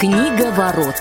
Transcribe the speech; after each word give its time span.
Книга 0.00 0.50
ворот. 0.52 0.94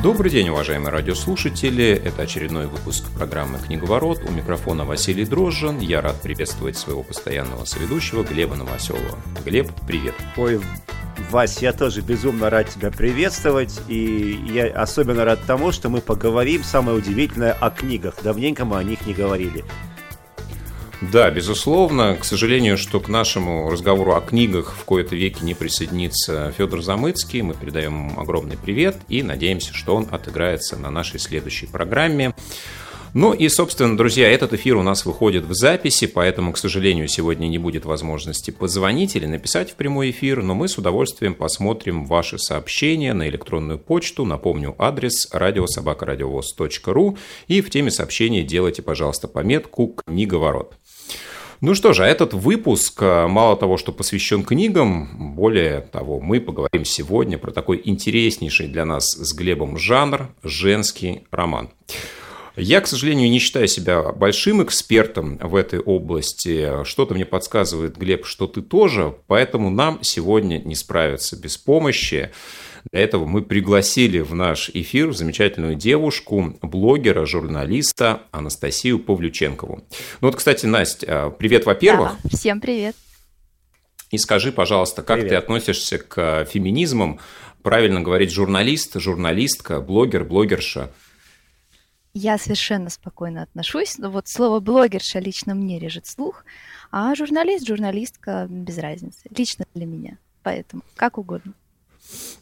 Добрый 0.00 0.30
день, 0.30 0.48
уважаемые 0.50 0.92
радиослушатели. 0.92 1.86
Это 1.86 2.22
очередной 2.22 2.68
выпуск 2.68 3.04
программы 3.16 3.58
«Книговорот». 3.58 4.20
У 4.24 4.30
микрофона 4.30 4.84
Василий 4.84 5.24
Дрожжин. 5.24 5.80
Я 5.80 6.02
рад 6.02 6.22
приветствовать 6.22 6.76
своего 6.76 7.02
постоянного 7.02 7.64
соведущего 7.64 8.22
Глеба 8.22 8.54
Новоселова. 8.54 9.18
Глеб, 9.44 9.72
привет. 9.88 10.14
Ой, 10.36 10.60
Вась, 11.32 11.60
я 11.60 11.72
тоже 11.72 12.00
безумно 12.00 12.48
рад 12.48 12.68
тебя 12.68 12.92
приветствовать, 12.92 13.80
и 13.88 14.40
я 14.52 14.68
особенно 14.68 15.24
рад 15.24 15.40
тому, 15.48 15.72
что 15.72 15.88
мы 15.88 16.00
поговорим, 16.00 16.62
самое 16.62 16.96
удивительное, 16.96 17.54
о 17.54 17.70
книгах. 17.70 18.14
Давненько 18.22 18.64
мы 18.64 18.76
о 18.76 18.84
них 18.84 19.04
не 19.04 19.14
говорили. 19.14 19.64
Да, 21.00 21.30
безусловно. 21.30 22.16
К 22.16 22.24
сожалению, 22.24 22.76
что 22.76 22.98
к 22.98 23.08
нашему 23.08 23.70
разговору 23.70 24.16
о 24.16 24.20
книгах 24.20 24.74
в 24.76 24.84
кои-то 24.84 25.14
веке 25.14 25.44
не 25.44 25.54
присоединится 25.54 26.52
Федор 26.58 26.82
Замыцкий. 26.82 27.40
Мы 27.42 27.54
передаем 27.54 28.08
ему 28.08 28.20
огромный 28.20 28.56
привет 28.56 28.96
и 29.08 29.22
надеемся, 29.22 29.72
что 29.74 29.94
он 29.94 30.08
отыграется 30.10 30.76
на 30.76 30.90
нашей 30.90 31.20
следующей 31.20 31.66
программе. 31.66 32.34
Ну 33.14 33.32
и, 33.32 33.48
собственно, 33.48 33.96
друзья, 33.96 34.28
этот 34.28 34.52
эфир 34.52 34.76
у 34.76 34.82
нас 34.82 35.06
выходит 35.06 35.44
в 35.44 35.54
записи, 35.54 36.06
поэтому, 36.06 36.52
к 36.52 36.58
сожалению, 36.58 37.08
сегодня 37.08 37.46
не 37.46 37.58
будет 37.58 37.84
возможности 37.86 38.50
позвонить 38.50 39.16
или 39.16 39.24
написать 39.24 39.70
в 39.70 39.74
прямой 39.76 40.10
эфир, 40.10 40.42
но 40.42 40.54
мы 40.54 40.68
с 40.68 40.76
удовольствием 40.76 41.34
посмотрим 41.34 42.04
ваши 42.04 42.38
сообщения 42.38 43.14
на 43.14 43.28
электронную 43.28 43.78
почту. 43.78 44.24
Напомню, 44.24 44.74
адрес 44.78 45.28
радиособакарадиовоз.ру 45.32 47.16
и 47.46 47.60
в 47.62 47.70
теме 47.70 47.90
сообщения 47.90 48.42
делайте, 48.42 48.82
пожалуйста, 48.82 49.26
пометку 49.26 49.96
«Книговорот». 50.04 50.74
Ну 51.60 51.74
что 51.74 51.92
же, 51.92 52.04
а 52.04 52.06
этот 52.06 52.34
выпуск, 52.34 53.02
э, 53.02 53.26
мало 53.26 53.56
того, 53.56 53.78
что 53.78 53.90
посвящен 53.90 54.44
книгам, 54.44 55.34
более 55.34 55.80
того, 55.80 56.20
мы 56.20 56.40
поговорим 56.40 56.84
сегодня 56.84 57.36
про 57.36 57.50
такой 57.50 57.82
интереснейший 57.84 58.68
для 58.68 58.84
нас 58.84 59.04
с 59.06 59.34
Глебом 59.34 59.76
жанр– 59.76 60.28
женский 60.44 61.24
роман. 61.32 61.70
Я, 62.54 62.80
к 62.80 62.86
сожалению, 62.86 63.28
не 63.28 63.40
считаю 63.40 63.66
себя 63.66 64.02
большим 64.12 64.62
экспертом 64.62 65.38
в 65.38 65.56
этой 65.56 65.80
области. 65.80 66.84
Что-то 66.84 67.14
мне 67.14 67.24
подсказывает, 67.24 67.96
Глеб, 67.96 68.24
что 68.24 68.46
ты 68.46 68.62
тоже, 68.62 69.16
поэтому 69.26 69.68
нам 69.68 69.98
сегодня 70.02 70.58
не 70.58 70.76
справиться 70.76 71.36
без 71.36 71.56
помощи. 71.56 72.30
Для 72.92 73.00
этого 73.00 73.26
мы 73.26 73.42
пригласили 73.42 74.20
в 74.20 74.34
наш 74.34 74.70
эфир 74.70 75.12
замечательную 75.12 75.74
девушку, 75.74 76.56
блогера, 76.62 77.24
журналиста 77.26 78.22
Анастасию 78.30 78.98
Павлюченкову. 78.98 79.82
Ну 80.20 80.28
вот, 80.28 80.36
кстати, 80.36 80.66
Настя, 80.66 81.30
привет, 81.30 81.66
во-первых. 81.66 82.12
Да, 82.22 82.36
всем 82.36 82.60
привет. 82.60 82.96
И 84.10 84.18
скажи, 84.18 84.52
пожалуйста, 84.52 85.02
как 85.02 85.16
привет. 85.16 85.30
ты 85.30 85.34
относишься 85.36 85.98
к 85.98 86.46
феминизмам? 86.46 87.20
Правильно 87.62 88.00
говорить 88.00 88.30
журналист, 88.30 88.98
журналистка, 88.98 89.80
блогер, 89.80 90.24
блогерша– 90.24 90.90
я 92.20 92.36
совершенно 92.38 92.90
спокойно 92.90 93.42
отношусь, 93.42 93.96
но 93.96 94.10
вот 94.10 94.26
слово 94.26 94.58
блогерша 94.58 95.20
лично 95.20 95.54
мне 95.54 95.78
режет 95.78 96.06
слух, 96.06 96.44
а 96.90 97.14
журналист, 97.14 97.66
журналистка 97.66 98.48
без 98.50 98.78
разницы, 98.78 99.20
лично 99.30 99.66
для 99.74 99.86
меня. 99.86 100.18
Поэтому 100.42 100.82
как 100.96 101.18
угодно. 101.18 101.52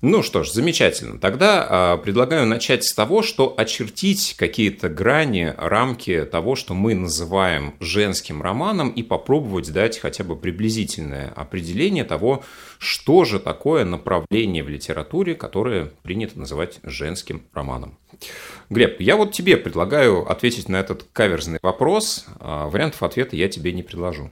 Ну 0.03 0.22
что 0.22 0.45
ж, 0.45 0.50
замечательно. 0.50 1.19
Тогда 1.19 1.97
э, 1.98 2.03
предлагаю 2.03 2.47
начать 2.47 2.84
с 2.84 2.95
того, 2.95 3.22
что 3.22 3.55
очертить 3.56 4.34
какие-то 4.36 4.89
грани, 4.89 5.55
рамки 5.56 6.25
того, 6.25 6.55
что 6.55 6.75
мы 6.75 6.95
называем 6.95 7.75
женским 7.81 8.42
романом, 8.42 8.91
и 8.91 9.03
попробовать 9.03 9.72
дать 9.72 9.98
хотя 9.98 10.22
бы 10.22 10.37
приблизительное 10.37 11.33
определение 11.34 12.05
того, 12.05 12.44
что 12.78 13.25
же 13.25 13.41
такое 13.41 13.84
направление 13.84 14.62
в 14.62 14.69
литературе, 14.69 15.34
которое 15.34 15.87
принято 16.03 16.38
называть 16.38 16.78
женским 16.83 17.43
романом. 17.53 17.98
Глеб, 18.71 19.00
я 19.00 19.16
вот 19.16 19.33
тебе 19.33 19.56
предлагаю 19.56 20.31
ответить 20.31 20.69
на 20.69 20.77
этот 20.77 21.06
каверзный 21.12 21.59
вопрос. 21.62 22.27
А 22.38 22.69
вариантов 22.69 23.03
ответа 23.03 23.37
я 23.37 23.48
тебе 23.48 23.72
не 23.72 23.83
предложу. 23.83 24.31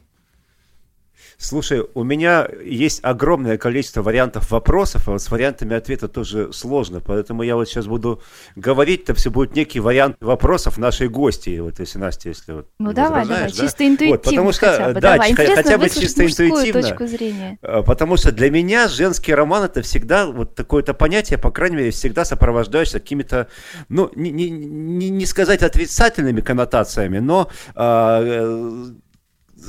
Слушай, 1.39 1.84
у 1.95 2.05
меня 2.05 2.49
есть 2.65 3.00
огромное 3.03 3.59
количество 3.59 4.03
вариантов 4.03 4.50
вопросов, 4.50 5.09
а 5.09 5.12
вот 5.12 5.22
с 5.22 5.31
вариантами 5.31 5.77
ответа 5.77 6.09
тоже 6.09 6.53
сложно, 6.53 7.00
поэтому 7.00 7.43
я 7.43 7.56
вот 7.56 7.69
сейчас 7.69 7.87
буду 7.87 8.22
говорить, 8.56 9.05
то 9.05 9.15
все 9.15 9.31
будет 9.31 9.55
некий 9.55 9.81
вариант 9.81 10.17
вопросов 10.21 10.78
нашей 10.78 11.09
гости, 11.09 11.59
вот 11.59 11.81
если 11.81 11.99
Настя, 11.99 12.28
если 12.28 12.53
вот 12.53 12.69
Ну 12.78 12.93
давай, 12.93 13.27
давай, 13.27 13.45
да? 13.45 13.50
чисто 13.50 13.87
интуитивно 13.87 14.17
вот, 14.17 14.22
потому 14.22 14.53
что, 14.53 14.67
хотя 14.67 14.87
бы, 14.89 14.95
да, 14.95 15.12
давай. 15.12 15.34
хотя 15.34 15.78
бы 15.78 15.89
чисто 15.91 16.27
интуитивно, 16.27 16.83
точку 16.83 17.06
зрения. 17.06 17.59
А, 17.62 17.83
потому 17.83 18.16
что 18.16 18.33
для 18.33 18.51
меня 18.51 18.89
женский 18.89 19.34
роман 19.34 19.65
это 19.65 19.83
всегда 19.83 20.27
вот 20.27 20.55
такое-то 20.55 20.95
понятие, 20.95 21.39
по 21.39 21.51
крайней 21.51 21.77
мере, 21.77 21.91
всегда 21.91 22.25
сопровождаешься 22.25 23.01
какими-то, 23.01 23.49
ну, 23.89 24.11
не, 24.15 24.31
не, 24.31 24.51
не, 24.51 25.11
не 25.11 25.27
сказать 25.27 25.62
отрицательными 25.62 26.41
коннотациями, 26.41 27.19
но 27.19 27.51
э, 27.75 28.87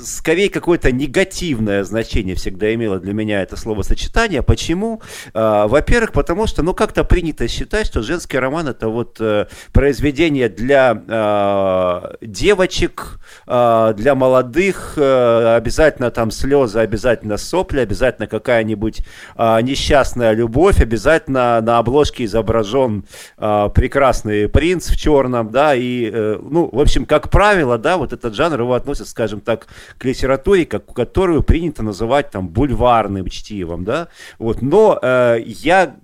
скорее 0.03 0.49
какое-то 0.49 0.91
негативное 0.91 1.83
значение 1.83 2.35
всегда 2.35 2.73
имело 2.73 2.99
для 2.99 3.13
меня 3.13 3.41
это 3.41 3.55
словосочетание. 3.55 4.41
Почему? 4.41 5.01
А, 5.33 5.67
во-первых, 5.67 6.11
потому 6.11 6.47
что, 6.47 6.63
ну, 6.63 6.73
как-то 6.73 7.03
принято 7.03 7.47
считать, 7.47 7.87
что 7.87 8.01
женский 8.01 8.37
роман 8.37 8.67
это 8.67 8.89
вот 8.89 9.17
э, 9.19 9.47
произведение 9.71 10.49
для 10.49 11.01
э, 11.07 12.15
девочек, 12.21 13.19
э, 13.47 13.93
для 13.95 14.15
молодых, 14.15 14.93
э, 14.97 15.55
обязательно 15.55 16.11
там 16.11 16.31
слезы, 16.31 16.79
обязательно 16.79 17.37
сопли, 17.37 17.79
обязательно 17.79 18.27
какая-нибудь 18.27 19.01
несчастная 19.37 20.31
любовь, 20.31 20.79
обязательно 20.79 21.61
на 21.61 21.77
обложке 21.77 22.25
изображен 22.25 23.05
прекрасный 23.37 24.47
принц 24.49 24.89
в 24.89 24.97
черном, 24.97 25.51
да, 25.51 25.75
и, 25.75 26.09
э, 26.11 26.39
ну, 26.41 26.69
в 26.71 26.79
общем, 26.79 27.05
как 27.05 27.29
правило, 27.29 27.77
да, 27.77 27.97
вот 27.97 28.13
этот 28.13 28.33
жанр 28.35 28.61
его 28.61 28.73
относят, 28.73 29.07
скажем 29.07 29.41
так, 29.41 29.67
к 29.97 30.05
литературе, 30.05 30.65
как, 30.65 30.93
которую 30.93 31.43
принято 31.43 31.83
называть 31.83 32.31
там 32.31 32.47
бульварным 32.47 33.27
чтивом, 33.29 33.83
да, 33.83 34.07
вот, 34.39 34.61
но 34.61 34.99
э, 35.01 35.39
я 35.45 35.95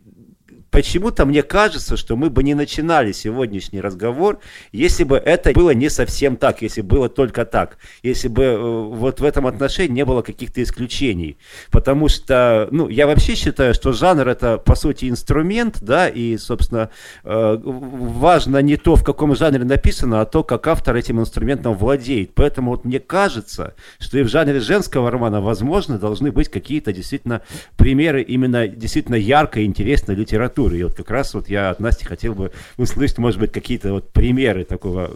почему-то 0.72 1.26
мне 1.26 1.44
кажется, 1.44 1.98
что 1.98 2.16
мы 2.16 2.30
бы 2.30 2.44
не 2.44 2.56
начинали 2.56 3.12
сегодняшний 3.12 3.82
разговор, 3.82 4.40
если 4.72 5.04
бы 5.04 5.18
это 5.18 5.52
было 5.52 5.72
не 5.72 5.90
совсем 5.90 6.38
так, 6.38 6.62
если 6.62 6.82
было 6.82 7.10
только 7.10 7.46
так, 7.46 7.78
если 8.02 8.30
бы 8.30 8.44
э, 8.44 8.58
вот 8.58 9.20
в 9.20 9.24
этом 9.24 9.46
отношении 9.46 9.94
не 9.94 10.06
было 10.06 10.22
каких-то 10.22 10.64
исключений. 10.64 11.38
Потому 11.70 12.08
что, 12.08 12.70
ну, 12.72 12.88
я 12.88 13.06
вообще 13.06 13.36
считаю, 13.36 13.74
что 13.74 13.92
жанр 13.92 14.28
это, 14.28 14.58
по 14.58 14.76
сути, 14.76 15.10
инструмент, 15.10 15.80
да, 15.82 16.08
и, 16.08 16.38
собственно, 16.38 16.90
э, 17.24 17.58
важно 17.64 18.58
не 18.60 18.78
то, 18.78 18.96
в 18.96 19.04
каком 19.04 19.36
жанре 19.36 19.66
написано, 19.66 20.22
а 20.22 20.26
то, 20.26 20.44
как 20.44 20.68
автор 20.68 20.96
этим 20.96 21.20
инструментом 21.20 21.76
владеет. 21.76 22.34
Поэтому 22.34 22.72
вот 22.72 22.86
мне 22.86 23.00
кажется, 23.00 23.76
что 24.00 24.18
и 24.18 24.24
в 24.24 24.30
жанре 24.30 24.62
женского 24.62 25.12
романа, 25.12 25.42
возможно, 25.42 25.98
должны 25.98 26.32
быть 26.32 26.48
какие-то 26.48 26.94
действительно 26.94 27.42
примеры 27.76 28.22
именно 28.22 28.68
действительно 28.70 29.16
яркой, 29.16 29.66
интересной 29.66 30.16
литературы 30.16 30.61
литературы. 30.62 30.80
И 30.80 30.84
вот 30.84 30.94
как 30.96 31.10
раз 31.10 31.34
вот 31.34 31.50
я 31.50 31.70
от 31.70 31.80
Насти 31.80 32.06
хотел 32.06 32.34
бы 32.34 32.52
услышать, 32.78 33.18
может 33.18 33.40
быть, 33.40 33.52
какие-то 33.52 33.94
вот 33.94 34.12
примеры 34.12 34.64
такого, 34.64 35.12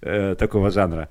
э, 0.00 0.34
такого 0.38 0.70
жанра. 0.70 1.08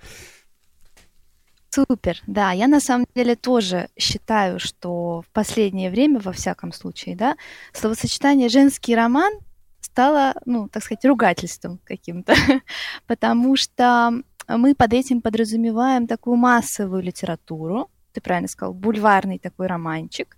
Супер, 1.72 2.19
да, 2.25 2.52
я 2.52 2.68
на 2.68 2.80
самом 2.80 3.06
деле 3.16 3.35
тоже 3.35 3.90
считаю, 3.97 4.59
что 4.59 5.22
в 5.22 5.31
последнее 5.31 5.91
время, 5.91 6.19
во 6.19 6.31
всяком 6.31 6.74
случае, 6.74 7.16
да, 7.16 7.35
словосочетание 7.74 8.50
«женский 8.50 8.96
роман» 8.96 9.31
стало, 9.80 10.34
ну, 10.46 10.68
так 10.68 10.84
сказать, 10.84 11.06
ругательством 11.06 11.80
каким-то, 11.84 12.34
потому 13.07 13.56
что 13.56 14.12
мы 14.47 14.74
под 14.74 14.94
этим 14.94 15.22
подразумеваем 15.22 16.07
такую 16.07 16.38
массовую 16.38 17.04
литературу, 17.04 17.92
ты 18.13 18.21
правильно 18.21 18.48
сказал, 18.48 18.74
бульварный 18.74 19.38
такой 19.38 19.68
романчик, 19.68 20.38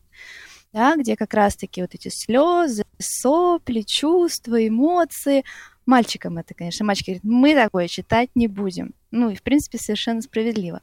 да, 0.74 0.96
где 0.96 1.16
как 1.16 1.34
раз-таки 1.34 1.82
вот 1.82 1.94
эти 1.94 2.10
слезы, 2.10 2.84
сопли, 3.02 3.82
чувства, 3.82 4.68
эмоции. 4.68 5.44
Мальчикам 5.86 6.38
это, 6.38 6.54
конечно, 6.54 6.86
мальчики 6.86 7.12
говорят, 7.12 7.24
мы 7.24 7.56
такое 7.56 7.88
читать 7.88 8.30
не 8.36 8.48
будем. 8.48 8.94
Ну 9.12 9.30
и, 9.30 9.36
в 9.36 9.44
принципе, 9.44 9.78
совершенно 9.78 10.22
справедливо. 10.22 10.82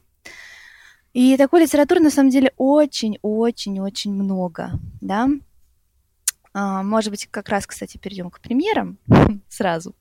И 1.13 1.37
такой 1.37 1.63
литературы, 1.63 2.01
на 2.01 2.11
самом 2.11 2.29
деле, 2.29 2.53
очень-очень-очень 2.57 4.13
много, 4.13 4.71
да. 5.01 5.27
А, 6.53 6.83
может 6.83 7.09
быть, 7.09 7.27
как 7.27 7.49
раз, 7.49 7.65
кстати, 7.65 7.97
перейдем 7.97 8.29
к 8.29 8.39
примерам 8.39 8.97
сразу. 9.49 9.95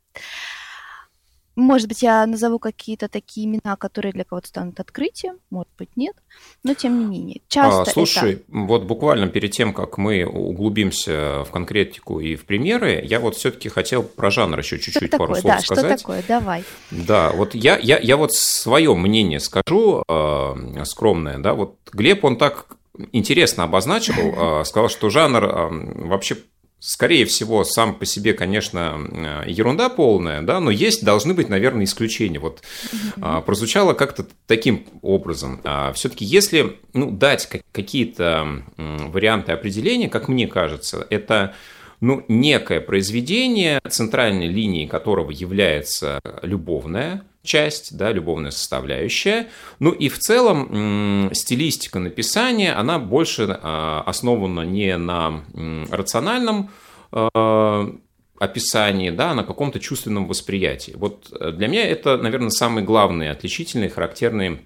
Может 1.59 1.89
быть, 1.89 2.03
я 2.03 2.25
назову 2.25 2.61
какие-то 2.61 3.09
такие 3.09 3.45
имена, 3.49 3.75
которые 3.75 4.13
для 4.13 4.23
кого-то 4.23 4.47
станут 4.47 4.79
открытием, 4.79 5.39
может 5.51 5.73
быть, 5.77 5.89
нет, 5.97 6.15
но 6.63 6.75
тем 6.75 7.01
не 7.01 7.05
менее. 7.05 7.41
Часто 7.49 7.83
а, 7.83 7.85
слушай, 7.85 8.35
это... 8.35 8.45
вот 8.49 8.85
буквально 8.85 9.27
перед 9.27 9.51
тем, 9.51 9.75
как 9.75 9.99
мы 9.99 10.25
углубимся 10.25 11.43
в 11.43 11.51
конкретику 11.51 12.21
и 12.21 12.37
в 12.37 12.45
примеры, 12.45 13.03
я 13.05 13.19
вот 13.19 13.35
все-таки 13.35 13.69
хотел 13.71 14.05
про 14.05 14.31
жанр 14.31 14.57
еще 14.57 14.79
чуть-чуть 14.79 15.11
пару 15.11 15.35
такое? 15.35 15.41
слов 15.41 15.55
да, 15.55 15.59
сказать. 15.59 15.99
Что 15.99 15.99
такое? 15.99 16.25
Давай. 16.29 16.65
Да, 16.93 17.33
вот 17.33 17.57
я, 17.57 17.77
я, 17.77 17.99
я 17.99 18.17
вот 18.17 18.33
свое 18.35 18.95
мнение 18.95 19.41
скажу, 19.41 20.05
э, 20.09 20.85
скромное, 20.85 21.39
да, 21.39 21.55
вот 21.55 21.77
Глеб, 21.93 22.25
он 22.25 22.37
так 22.37 22.67
интересно 23.11 23.65
обозначил, 23.65 24.15
а, 24.37 24.65
сказал, 24.65 24.89
что 24.89 25.11
жанр 25.11 26.07
вообще 26.07 26.37
скорее 26.81 27.25
всего, 27.25 27.65
сам 27.65 27.95
по 27.95 28.07
себе, 28.07 28.35
конечно, 28.35 29.45
ерунда 29.47 29.89
полная, 29.89 30.43
да, 30.43 30.61
но 30.61 30.71
есть, 30.71 31.05
должны 31.05 31.35
быть, 31.35 31.49
наверное, 31.49 31.85
исключения. 31.85 32.39
Вот 32.39 32.63
mm-hmm. 32.63 33.43
прозвучало 33.43 33.95
как-то 33.95 34.27
таким 34.47 34.87
образом. 35.03 35.61
А, 35.65 35.93
Все-таки, 35.93 36.25
если 36.25 36.79
ну, 36.93 37.11
дать 37.11 37.49
какие-то 37.73 38.63
варианты 38.77 39.53
определения, 39.53 40.09
как 40.09 40.29
мне 40.29 40.47
кажется, 40.47 41.07
это 41.11 41.55
ну, 42.01 42.25
некое 42.29 42.81
произведение, 42.81 43.81
центральной 43.89 44.49
линией 44.49 44.87
которого 44.87 45.31
является 45.31 46.21
любовная 46.43 47.23
часть, 47.49 47.97
да, 47.97 48.13
любовная 48.13 48.53
составляющая. 48.53 49.49
Ну 49.81 49.91
и 49.91 50.09
в 50.09 50.19
целом 50.19 51.31
стилистика 51.33 51.99
написания, 51.99 52.73
она 52.75 52.99
больше 52.99 53.59
а, 53.63 54.03
основана 54.07 54.61
не 54.61 54.97
на 54.97 55.43
рациональном 55.91 56.71
а, 57.11 57.93
описании, 58.39 59.11
да, 59.11 59.33
а 59.33 59.35
на 59.35 59.45
каком-то 59.45 59.81
чувственном 59.81 60.27
восприятии. 60.27 60.93
Вот 60.95 61.27
э, 61.33 61.51
для 61.51 61.67
меня 61.67 61.85
это, 61.89 62.17
наверное, 62.19 62.51
самые 62.51 62.85
главные 62.85 63.33
отличительные, 63.33 63.91
характерные 63.91 64.61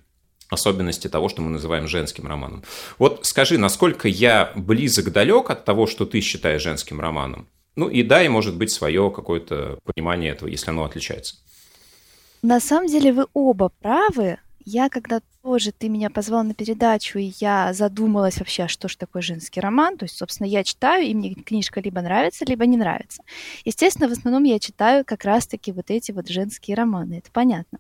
особенности 0.50 1.08
того, 1.08 1.30
что 1.30 1.40
мы 1.40 1.50
называем 1.50 1.88
женским 1.88 2.26
романом. 2.26 2.62
Вот 2.98 3.20
скажи, 3.22 3.56
насколько 3.56 4.08
я 4.08 4.52
близок, 4.54 5.10
далек 5.10 5.48
от 5.48 5.64
того, 5.64 5.86
что 5.86 6.04
ты 6.04 6.20
считаешь 6.20 6.62
женским 6.62 7.00
романом? 7.00 7.48
Ну 7.74 7.88
и 7.88 8.02
да, 8.02 8.22
и 8.22 8.28
может 8.28 8.56
быть 8.56 8.70
свое 8.70 9.10
какое-то 9.10 9.78
понимание 9.84 10.32
этого, 10.32 10.48
если 10.48 10.68
оно 10.70 10.84
отличается. 10.84 11.36
На 12.42 12.58
самом 12.58 12.88
деле 12.88 13.12
вы 13.12 13.26
оба 13.34 13.68
правы. 13.68 14.38
Я 14.64 14.88
когда 14.88 15.20
тоже 15.42 15.70
ты 15.70 15.88
меня 15.88 16.10
позвал 16.10 16.42
на 16.42 16.54
передачу, 16.54 17.18
и 17.18 17.32
я 17.38 17.72
задумалась 17.72 18.38
вообще, 18.38 18.66
что 18.66 18.88
же 18.88 18.96
такое 18.96 19.22
женский 19.22 19.60
роман. 19.60 19.96
То 19.96 20.04
есть, 20.04 20.16
собственно, 20.16 20.48
я 20.48 20.64
читаю, 20.64 21.04
и 21.04 21.14
мне 21.14 21.34
книжка 21.34 21.80
либо 21.80 22.00
нравится, 22.00 22.44
либо 22.44 22.66
не 22.66 22.76
нравится. 22.76 23.22
Естественно, 23.64 24.08
в 24.08 24.12
основном 24.12 24.42
я 24.42 24.58
читаю 24.58 25.04
как 25.04 25.24
раз-таки 25.24 25.70
вот 25.70 25.90
эти 25.90 26.10
вот 26.10 26.28
женские 26.28 26.76
романы, 26.76 27.14
это 27.18 27.30
понятно. 27.30 27.78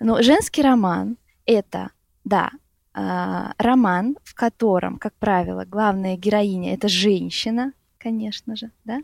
Но 0.00 0.22
женский 0.22 0.62
роман— 0.62 1.18
это, 1.46 1.90
да, 2.24 2.50
а, 2.94 3.52
роман, 3.58 4.16
в 4.24 4.34
котором, 4.34 4.98
как 4.98 5.12
правило, 5.14 5.64
главная 5.66 6.16
героиня— 6.16 6.74
это 6.74 6.88
женщина, 6.88 7.72
конечно 7.98 8.56
же, 8.56 8.70
да, 8.84 9.00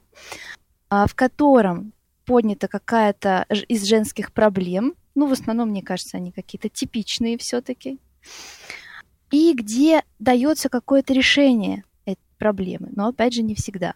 а, 0.88 1.06
в 1.06 1.14
котором 1.14 1.92
поднята 2.30 2.68
какая-то 2.68 3.44
из 3.66 3.82
женских 3.82 4.32
проблем, 4.32 4.94
ну, 5.16 5.26
в 5.26 5.32
основном, 5.32 5.70
мне 5.70 5.82
кажется, 5.82 6.16
они 6.16 6.30
какие-то 6.30 6.68
типичные 6.68 7.36
все-таки, 7.38 7.98
и 9.32 9.52
где 9.52 10.04
дается 10.20 10.68
какое-то 10.68 11.12
решение 11.12 11.82
этой 12.04 12.20
проблемы, 12.38 12.90
но, 12.94 13.08
опять 13.08 13.34
же, 13.34 13.42
не 13.42 13.56
всегда. 13.56 13.94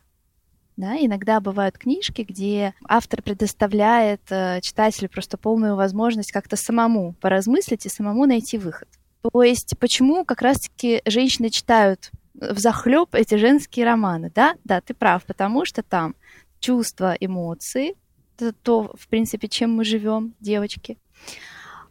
Да, 0.77 0.97
иногда 0.97 1.39
бывают 1.39 1.79
книжки, 1.79 2.23
где 2.29 2.75
автор 2.89 3.23
предоставляет 3.23 4.23
э, 4.31 4.61
читателю 4.61 5.09
просто 5.09 5.39
полную 5.39 5.77
возможность 5.77 6.33
как-то 6.33 6.57
самому 6.57 7.13
поразмыслить 7.21 7.87
и 7.87 7.89
самому 7.89 8.27
найти 8.27 8.59
выход. 8.59 8.89
То 9.23 9.45
есть 9.45 9.79
почему 9.79 10.25
как 10.25 10.43
раз-таки 10.43 11.03
женщины 11.07 11.51
читают 11.51 12.11
в 12.35 12.59
захлеб 12.59 13.15
эти 13.15 13.37
женские 13.37 13.87
романы, 13.87 14.33
да? 14.35 14.57
Да, 14.65 14.81
ты 14.81 14.93
прав, 14.93 15.25
потому 15.25 15.65
что 15.65 15.85
там 15.85 16.17
чувства, 16.59 17.17
эмоции, 17.21 17.95
это 18.37 18.53
то, 18.53 18.93
в 18.99 19.09
принципе, 19.09 19.49
чем 19.49 19.75
мы 19.75 19.85
живем, 19.85 20.35
девочки. 20.41 20.99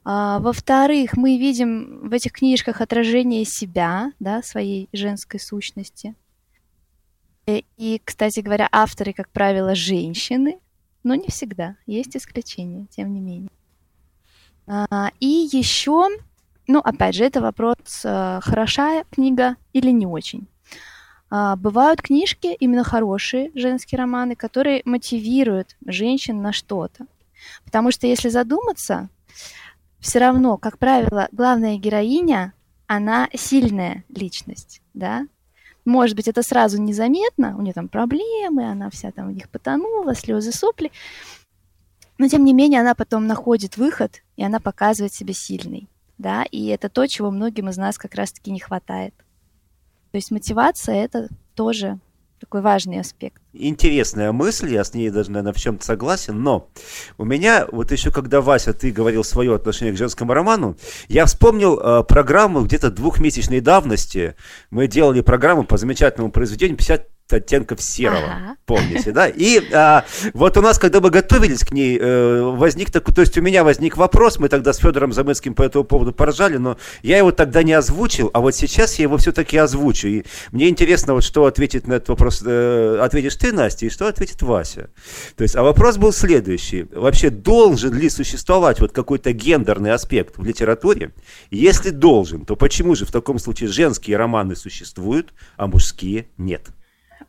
А, 0.06 0.40
во-вторых, 0.40 1.16
мы 1.16 1.38
видим 1.38 2.10
в 2.10 2.13
этих 2.13 2.34
книжках 2.34 2.81
отражение 2.81 3.45
себя, 3.45 4.12
да, 4.19 4.42
своей 4.42 4.90
женской 4.92 5.40
сущности. 5.40 6.16
Э, 7.45 7.62
и, 7.78 8.01
кстати 8.04 8.42
говоря, 8.42 8.68
авторы, 8.72 9.13
как 9.13 9.30
правило, 9.30 9.75
женщины, 9.75 10.60
но 11.04 11.16
не 11.16 11.28
всегда. 11.28 11.78
Есть 11.86 12.18
исключения, 12.18 12.88
тем 12.90 13.13
не 13.13 13.22
менее. 13.22 13.50
А, 14.68 15.12
и 15.19 15.50
еще, 15.51 16.07
ну, 16.68 16.80
опять 16.80 17.16
же, 17.16 17.24
это 17.24 17.42
вопрос, 17.42 17.78
э, 18.04 18.40
хороша 18.42 19.04
книга 19.12 19.56
или 19.72 19.92
не 19.92 20.06
очень. 20.06 20.48
А, 21.35 21.56
бывают 21.56 22.00
книжки, 22.00 22.56
именно 22.59 22.83
хорошие 22.83 23.50
женские 23.56 23.97
романы, 23.97 24.35
которые 24.35 24.83
мотивируют 24.85 25.75
женщин 25.83 26.44
на 26.44 26.53
что-то. 26.53 27.07
Потому 27.65 27.89
что 27.89 28.06
если 28.06 28.30
задуматься, 28.30 29.09
все 30.00 30.19
равно, 30.19 30.57
как 30.57 30.77
правило, 30.77 31.30
главная 31.31 31.77
героиня, 31.77 32.53
она 32.85 33.30
сильная 33.33 34.03
личность, 34.09 34.83
да. 34.94 35.25
Может 35.85 36.15
быть, 36.15 36.27
это 36.27 36.44
сразу 36.44 36.80
незаметно, 36.80 37.57
у 37.57 37.63
нее 37.63 37.74
там 37.74 37.88
проблемы, 37.88 38.69
она 38.69 38.91
вся 38.91 39.09
там 39.09 39.30
в 39.30 39.31
них 39.31 39.50
потонула, 39.50 40.13
слезы, 40.13 40.51
сопли. 40.51 40.91
Но, 42.19 42.27
тем 42.27 42.45
не 42.45 42.53
менее, 42.53 42.81
она 42.81 42.94
потом 42.94 43.25
находит 43.25 43.77
выход, 43.77 44.21
и 44.35 44.44
она 44.44 44.59
показывает 44.59 45.15
себя 45.15 45.33
сильной, 45.33 45.89
да, 46.19 46.44
и 46.44 46.68
это 46.68 46.89
то, 46.89 47.07
чего 47.07 47.31
многим 47.31 47.69
из 47.69 47.77
нас 47.77 47.97
как 47.97 48.13
раз-таки 48.13 48.51
не 48.51 48.59
хватает. 48.59 49.15
То 50.13 50.18
есть 50.18 50.30
мотивация 50.30 51.04
это 51.04 51.27
тоже 51.56 51.98
такой 52.39 52.62
важный 52.62 53.00
аспект. 53.00 53.42
Интересная 53.51 54.31
мысль, 54.31 54.71
я 54.71 54.83
с 54.83 54.94
ней 54.94 55.10
даже, 55.10 55.31
наверное, 55.31 55.54
в 55.54 55.57
чем-то 55.60 55.83
согласен, 55.83 56.39
но 56.39 56.69
у 57.18 57.25
меня, 57.25 57.65
вот 57.71 57.92
еще 57.92 58.12
когда, 58.12 58.39
Вася, 58.39 58.74
ты 58.75 58.92
говорил 58.92 59.24
свое 59.24 59.56
отношение 59.56 59.92
к 59.92 59.98
женскому 59.98 60.33
роману, 60.33 60.77
я 61.07 61.25
вспомнил 61.25 61.80
э, 61.80 62.04
программу 62.04 62.63
где-то 62.63 62.92
двухмесячной 62.92 63.60
давности. 63.60 64.36
Мы 64.69 64.88
делали 64.88 65.21
программу 65.21 65.63
по 65.63 65.77
замечательному 65.77 66.31
произведению 66.31 66.77
50 66.77 67.07
оттенков 67.31 67.81
серого, 67.81 68.17
ага. 68.17 68.55
помните, 68.65 69.11
да? 69.11 69.27
И 69.27 69.61
а, 69.73 70.05
вот 70.33 70.57
у 70.57 70.61
нас, 70.61 70.77
когда 70.77 70.99
мы 70.99 71.09
готовились 71.09 71.61
к 71.61 71.71
ней, 71.71 71.97
э, 71.99 72.41
возник 72.41 72.91
такой, 72.91 73.13
то 73.13 73.21
есть 73.21 73.37
у 73.37 73.41
меня 73.41 73.63
возник 73.63 73.97
вопрос, 73.97 74.39
мы 74.39 74.49
тогда 74.49 74.73
с 74.73 74.77
Федором 74.77 75.13
Замыцким 75.13 75.53
по 75.53 75.63
этому 75.63 75.83
поводу 75.83 76.13
поржали, 76.13 76.57
но 76.57 76.77
я 77.01 77.17
его 77.17 77.31
тогда 77.31 77.63
не 77.63 77.73
озвучил, 77.73 78.29
а 78.33 78.41
вот 78.41 78.55
сейчас 78.55 78.99
я 78.99 79.03
его 79.03 79.17
все-таки 79.17 79.57
озвучу. 79.57 80.07
И 80.07 80.23
мне 80.51 80.69
интересно, 80.69 81.13
вот 81.13 81.23
что 81.23 81.45
ответит 81.45 81.87
на 81.87 81.93
этот 81.93 82.09
вопрос, 82.09 82.43
э, 82.45 82.99
ответишь 83.01 83.35
ты, 83.35 83.51
Настя, 83.51 83.85
и 83.85 83.89
что 83.89 84.07
ответит 84.07 84.41
Вася. 84.41 84.89
То 85.35 85.43
есть, 85.43 85.55
а 85.55 85.63
вопрос 85.63 85.97
был 85.97 86.11
следующий. 86.11 86.87
Вообще, 86.91 87.29
должен 87.29 87.93
ли 87.93 88.09
существовать 88.09 88.79
вот 88.79 88.91
какой-то 88.91 89.31
гендерный 89.33 89.91
аспект 89.91 90.37
в 90.37 90.43
литературе? 90.43 91.13
Если 91.51 91.89
должен, 91.89 92.45
то 92.45 92.56
почему 92.56 92.95
же 92.95 93.06
в 93.06 93.11
таком 93.11 93.39
случае 93.39 93.69
женские 93.69 94.18
романы 94.18 94.56
существуют, 94.56 95.33
а 95.57 95.68
мужские 95.68 96.27
нет? 96.37 96.69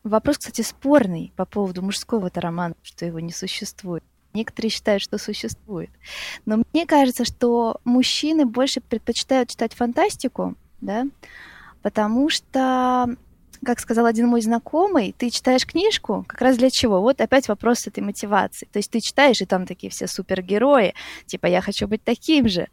Вопрос, 0.02 0.38
кстати, 0.38 0.62
спорный 0.62 1.32
по 1.36 1.44
поводу 1.44 1.82
мужского-то 1.82 2.40
романа, 2.40 2.74
что 2.82 3.04
его 3.06 3.20
не 3.20 3.32
существует. 3.32 4.02
Некоторые 4.34 4.70
считают, 4.70 5.00
что 5.00 5.16
существует. 5.16 5.90
Но 6.44 6.62
мне 6.72 6.86
кажется, 6.86 7.24
что 7.24 7.80
мужчины 7.84 8.44
больше 8.44 8.80
предпочитают 8.80 9.50
читать 9.50 9.74
фантастику, 9.74 10.56
да, 10.80 11.04
потому 11.82 12.28
что, 12.30 13.16
как 13.64 13.78
сказал 13.78 14.06
один 14.06 14.26
мой 14.26 14.40
знакомый, 14.40 15.14
ты 15.16 15.30
читаешь 15.30 15.64
книжку 15.64 16.24
как 16.26 16.40
раз 16.40 16.56
для 16.56 16.68
чего? 16.68 17.00
Вот 17.00 17.20
опять 17.20 17.46
вопрос 17.46 17.86
этой 17.86 18.02
мотивации. 18.02 18.66
То 18.72 18.80
есть 18.80 18.90
ты 18.90 19.00
читаешь, 19.00 19.40
и 19.40 19.46
там 19.46 19.66
такие 19.66 19.90
все 19.90 20.08
супергерои, 20.08 20.94
типа 21.26 21.46
«я 21.46 21.60
хочу 21.60 21.86
быть 21.86 22.02
таким 22.02 22.48
же». 22.48 22.66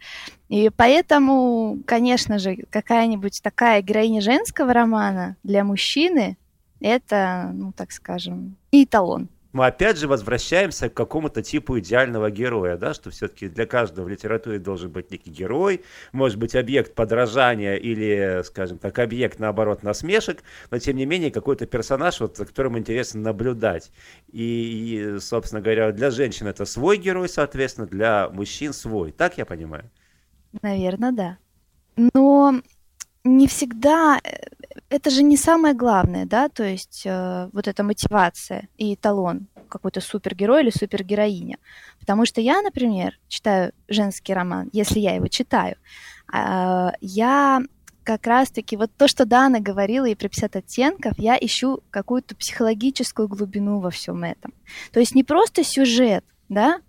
И 0.49 0.71
поэтому, 0.75 1.77
конечно 1.85 2.39
же, 2.39 2.57
какая-нибудь 2.71 3.39
такая 3.43 3.83
героиня 3.83 4.21
женского 4.21 4.73
романа 4.73 5.35
для 5.43 5.63
мужчины 5.63 6.37
это, 6.81 7.51
ну, 7.53 7.71
так 7.71 7.91
скажем, 7.91 8.57
не 8.71 8.85
эталон. 8.85 9.29
Мы 9.53 9.65
опять 9.65 9.97
же 9.97 10.07
возвращаемся 10.07 10.89
к 10.89 10.93
какому-то 10.93 11.41
типу 11.41 11.77
идеального 11.79 12.31
героя, 12.31 12.77
да, 12.77 12.93
что 12.93 13.09
все-таки 13.09 13.49
для 13.49 13.65
каждого 13.65 14.05
в 14.05 14.09
литературе 14.09 14.59
должен 14.59 14.91
быть 14.91 15.11
некий 15.11 15.29
герой, 15.29 15.83
может 16.13 16.37
быть 16.37 16.55
объект 16.55 16.95
подражания 16.95 17.75
или, 17.75 18.43
скажем 18.45 18.77
так, 18.77 18.97
объект, 18.99 19.39
наоборот, 19.39 19.83
насмешек, 19.83 20.41
но 20.69 20.79
тем 20.79 20.95
не 20.95 21.05
менее 21.05 21.31
какой-то 21.31 21.65
персонаж, 21.65 22.21
вот, 22.21 22.37
за 22.37 22.45
которым 22.45 22.77
интересно 22.77 23.19
наблюдать. 23.19 23.91
И, 24.31 25.15
и, 25.15 25.19
собственно 25.19 25.61
говоря, 25.61 25.91
для 25.91 26.11
женщин 26.11 26.47
это 26.47 26.63
свой 26.63 26.97
герой, 26.97 27.27
соответственно, 27.27 27.87
для 27.87 28.29
мужчин 28.29 28.71
свой. 28.71 29.11
Так 29.11 29.37
я 29.37 29.45
понимаю? 29.45 29.83
Наверное, 30.61 31.11
да. 31.11 31.37
Но 32.13 32.61
не 33.25 33.47
всегда 33.47 34.19
э, 34.23 34.47
это 34.89 35.09
же 35.09 35.23
не 35.23 35.37
самое 35.37 35.73
главное, 35.73 36.25
да, 36.25 36.49
то 36.49 36.63
есть 36.63 37.03
э, 37.05 37.49
вот 37.53 37.67
эта 37.67 37.83
мотивация 37.83 38.67
и 38.77 38.95
эталон 38.95 39.47
какой-то 39.69 40.01
супергерой 40.01 40.63
или 40.63 40.69
супергероиня. 40.69 41.57
Потому 41.99 42.25
что 42.25 42.41
я, 42.41 42.61
например, 42.61 43.17
читаю 43.27 43.71
женский 43.87 44.33
роман, 44.33 44.69
если 44.73 44.99
я 44.99 45.15
его 45.15 45.27
читаю, 45.27 45.75
э, 46.33 46.91
я 47.01 47.61
как 48.03 48.27
раз-таки 48.27 48.77
вот 48.77 48.91
то, 48.97 49.07
что 49.07 49.25
Дана 49.25 49.59
говорила 49.59 50.05
и 50.05 50.15
про 50.15 50.27
50 50.27 50.55
оттенков, 50.55 51.13
я 51.17 51.37
ищу 51.39 51.81
какую-то 51.91 52.35
психологическую 52.35 53.27
глубину 53.27 53.79
во 53.79 53.91
всем 53.91 54.23
этом. 54.23 54.53
То 54.91 54.99
есть 54.99 55.15
не 55.15 55.23
просто 55.23 55.63
сюжет, 55.63 56.25
да, 56.49 56.81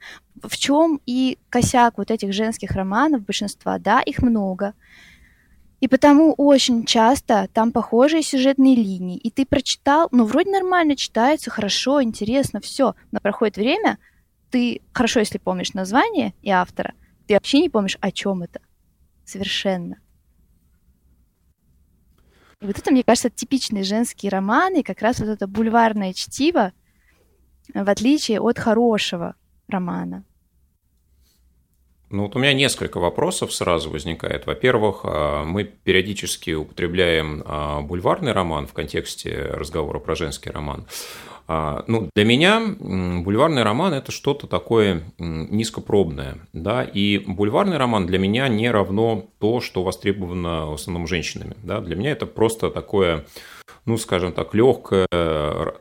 в 0.42 0.56
чем 0.56 1.00
и 1.06 1.38
косяк 1.50 1.98
вот 1.98 2.10
этих 2.10 2.32
женских 2.32 2.72
романов 2.72 3.24
большинства, 3.24 3.78
да, 3.78 4.00
их 4.00 4.22
много, 4.22 4.74
И 5.82 5.88
потому 5.88 6.32
очень 6.34 6.84
часто 6.86 7.48
там 7.52 7.72
похожие 7.72 8.22
сюжетные 8.22 8.76
линии. 8.76 9.18
И 9.18 9.32
ты 9.32 9.44
прочитал, 9.44 10.06
ну, 10.12 10.24
вроде 10.24 10.52
нормально 10.52 10.94
читается, 10.94 11.50
хорошо, 11.50 12.00
интересно, 12.00 12.60
все. 12.60 12.94
Но 13.10 13.18
проходит 13.18 13.56
время, 13.56 13.98
ты 14.50 14.80
хорошо, 14.92 15.18
если 15.18 15.38
помнишь 15.38 15.74
название 15.74 16.34
и 16.40 16.50
автора, 16.50 16.94
ты 17.26 17.34
вообще 17.34 17.58
не 17.58 17.68
помнишь, 17.68 17.98
о 18.00 18.12
чем 18.12 18.44
это. 18.44 18.60
Совершенно. 19.24 19.98
И 22.60 22.66
вот 22.66 22.78
это, 22.78 22.92
мне 22.92 23.02
кажется, 23.02 23.28
типичные 23.28 23.82
женские 23.82 24.30
романы, 24.30 24.84
как 24.84 25.02
раз 25.02 25.18
вот 25.18 25.30
это 25.30 25.48
бульварное 25.48 26.12
чтиво, 26.12 26.72
в 27.74 27.90
отличие 27.90 28.40
от 28.40 28.56
хорошего 28.56 29.34
романа. 29.66 30.24
Ну 32.12 32.24
вот 32.24 32.36
у 32.36 32.38
меня 32.38 32.52
несколько 32.52 33.00
вопросов 33.00 33.54
сразу 33.54 33.90
возникает. 33.90 34.46
Во-первых, 34.46 35.00
а, 35.04 35.44
мы 35.44 35.64
периодически 35.64 36.50
употребляем 36.50 37.42
а, 37.46 37.80
бульварный 37.80 38.32
роман 38.32 38.66
в 38.66 38.74
контексте 38.74 39.50
разговора 39.54 39.98
про 39.98 40.14
женский 40.14 40.50
роман. 40.50 40.84
А, 41.48 41.84
ну, 41.86 42.10
для 42.14 42.24
меня 42.26 42.62
бульварный 42.78 43.62
роман– 43.62 43.94
это 43.94 44.12
что-то 44.12 44.46
такое 44.46 45.02
низкопробное. 45.18 46.36
Да? 46.52 46.84
И 46.84 47.18
бульварный 47.18 47.78
роман 47.78 48.06
для 48.06 48.18
меня 48.18 48.46
не 48.48 48.70
равно 48.70 49.24
то, 49.38 49.62
что 49.62 49.82
востребовано 49.82 50.66
в 50.66 50.74
основном 50.74 51.06
женщинами. 51.06 51.56
Да? 51.62 51.80
Для 51.80 51.96
меня 51.96 52.10
это 52.10 52.26
просто 52.26 52.70
такое 52.70 53.24
ну, 53.84 53.96
скажем 53.96 54.32
так, 54.32 54.54
легкое, 54.54 55.08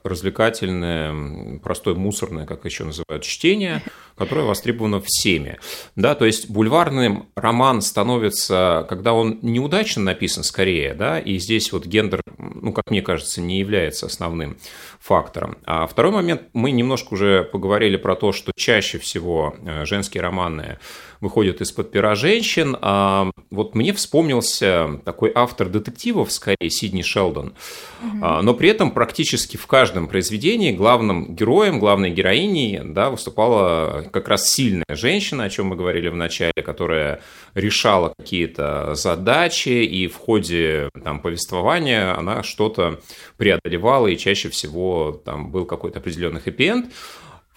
развлекательное, 0.03 1.59
простое 1.59 1.93
мусорное, 1.93 2.47
как 2.47 2.65
еще 2.65 2.83
называют, 2.83 3.23
чтение, 3.23 3.83
которое 4.17 4.45
востребовано 4.45 5.01
всеми. 5.03 5.59
Да, 5.95 6.15
то 6.15 6.25
есть 6.25 6.49
бульварный 6.49 7.23
роман 7.35 7.81
становится, 7.81 8.85
когда 8.89 9.13
он 9.13 9.39
неудачно 9.41 10.03
написан 10.03 10.43
скорее, 10.43 10.93
да, 10.93 11.19
и 11.19 11.37
здесь 11.37 11.71
вот 11.71 11.85
гендер, 11.85 12.21
ну, 12.37 12.73
как 12.73 12.91
мне 12.91 13.01
кажется, 13.01 13.41
не 13.41 13.59
является 13.59 14.05
основным 14.05 14.57
фактором. 14.99 15.57
А 15.65 15.87
второй 15.87 16.11
момент, 16.11 16.43
мы 16.53 16.71
немножко 16.71 17.13
уже 17.13 17.43
поговорили 17.43 17.97
про 17.97 18.15
то, 18.15 18.31
что 18.31 18.51
чаще 18.55 18.99
всего 18.99 19.55
э, 19.65 19.85
женские 19.85 20.21
романы 20.21 20.77
выходят 21.21 21.61
из-под 21.61 21.91
пера 21.91 22.15
женщин. 22.15 22.75
А 22.81 23.31
вот 23.51 23.75
мне 23.75 23.93
вспомнился 23.93 24.99
такой 25.05 25.31
автор 25.33 25.69
детективов, 25.69 26.31
скорее, 26.31 26.69
Сидни 26.69 27.03
Шелдон. 27.03 27.53
Угу. 28.01 28.41
Но 28.41 28.53
при 28.55 28.69
этом 28.69 28.91
практически 28.91 29.55
в 29.55 29.67
каждом 29.67 30.07
произведении 30.07 30.71
главным 30.71 31.33
героем, 31.35 31.79
главной 31.79 32.09
героиней 32.09 32.81
да, 32.83 33.11
выступала 33.11 34.00
как 34.01 34.27
раз 34.27 34.49
сильная 34.49 34.85
женщина, 34.89 35.43
о 35.43 35.49
чем 35.49 35.67
мы 35.67 35.75
говорили 35.75 36.07
в 36.09 36.15
начале, 36.15 36.63
которая 36.63 37.21
решала 37.53 38.13
какие-то 38.17 38.95
задачи, 38.95 39.69
и 39.69 40.07
в 40.07 40.17
ходе 40.17 40.89
там, 41.03 41.19
повествования 41.19 42.17
она 42.17 42.43
что-то 42.43 42.99
преодолевала, 43.37 44.07
и 44.07 44.17
чаще 44.17 44.49
всего 44.49 45.21
там 45.23 45.51
был 45.51 45.65
какой-то 45.65 45.99
определенный 45.99 46.41
хэппи-энд. 46.41 46.91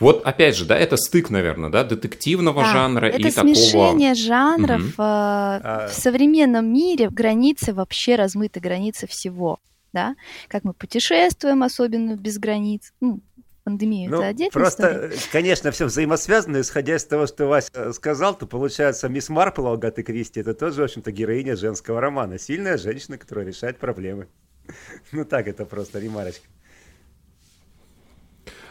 Вот 0.00 0.26
опять 0.26 0.56
же, 0.56 0.64
да, 0.64 0.76
это 0.76 0.96
стык, 0.96 1.30
наверное, 1.30 1.70
да, 1.70 1.84
детективного 1.84 2.62
да, 2.62 2.72
жанра 2.72 3.06
это 3.06 3.28
и 3.28 3.30
смешение 3.30 4.14
жанров 4.14 4.82
угу. 4.82 4.94
в 4.96 5.90
современном 5.92 6.72
мире, 6.72 7.08
границы 7.10 7.72
вообще 7.72 8.16
размыты, 8.16 8.58
границы 8.58 9.06
всего, 9.06 9.60
да, 9.92 10.16
как 10.48 10.64
мы 10.64 10.74
путешествуем, 10.74 11.62
особенно 11.62 12.16
без 12.16 12.38
границ, 12.38 12.92
ну, 13.00 13.20
пандемию 13.64 14.10
ну, 14.10 14.18
это 14.18 14.28
отдельная 14.28 14.50
Просто, 14.52 15.10
история. 15.12 15.30
конечно, 15.32 15.70
все 15.70 15.86
взаимосвязано, 15.86 16.60
исходя 16.60 16.96
из 16.96 17.04
того, 17.04 17.26
что 17.26 17.46
Вася 17.46 17.92
сказал, 17.92 18.36
то 18.36 18.46
получается 18.46 19.08
мисс 19.08 19.28
Марпл 19.28 19.66
Агаты 19.66 20.02
Кристи, 20.02 20.40
это 20.40 20.54
тоже, 20.54 20.82
в 20.82 20.84
общем-то, 20.84 21.10
героиня 21.10 21.56
женского 21.56 22.00
романа, 22.00 22.38
сильная 22.38 22.78
женщина, 22.78 23.18
которая 23.18 23.46
решает 23.46 23.78
проблемы. 23.78 24.28
Ну 25.12 25.24
так, 25.24 25.48
это 25.48 25.64
просто 25.64 25.98
ремарочка. 25.98 26.46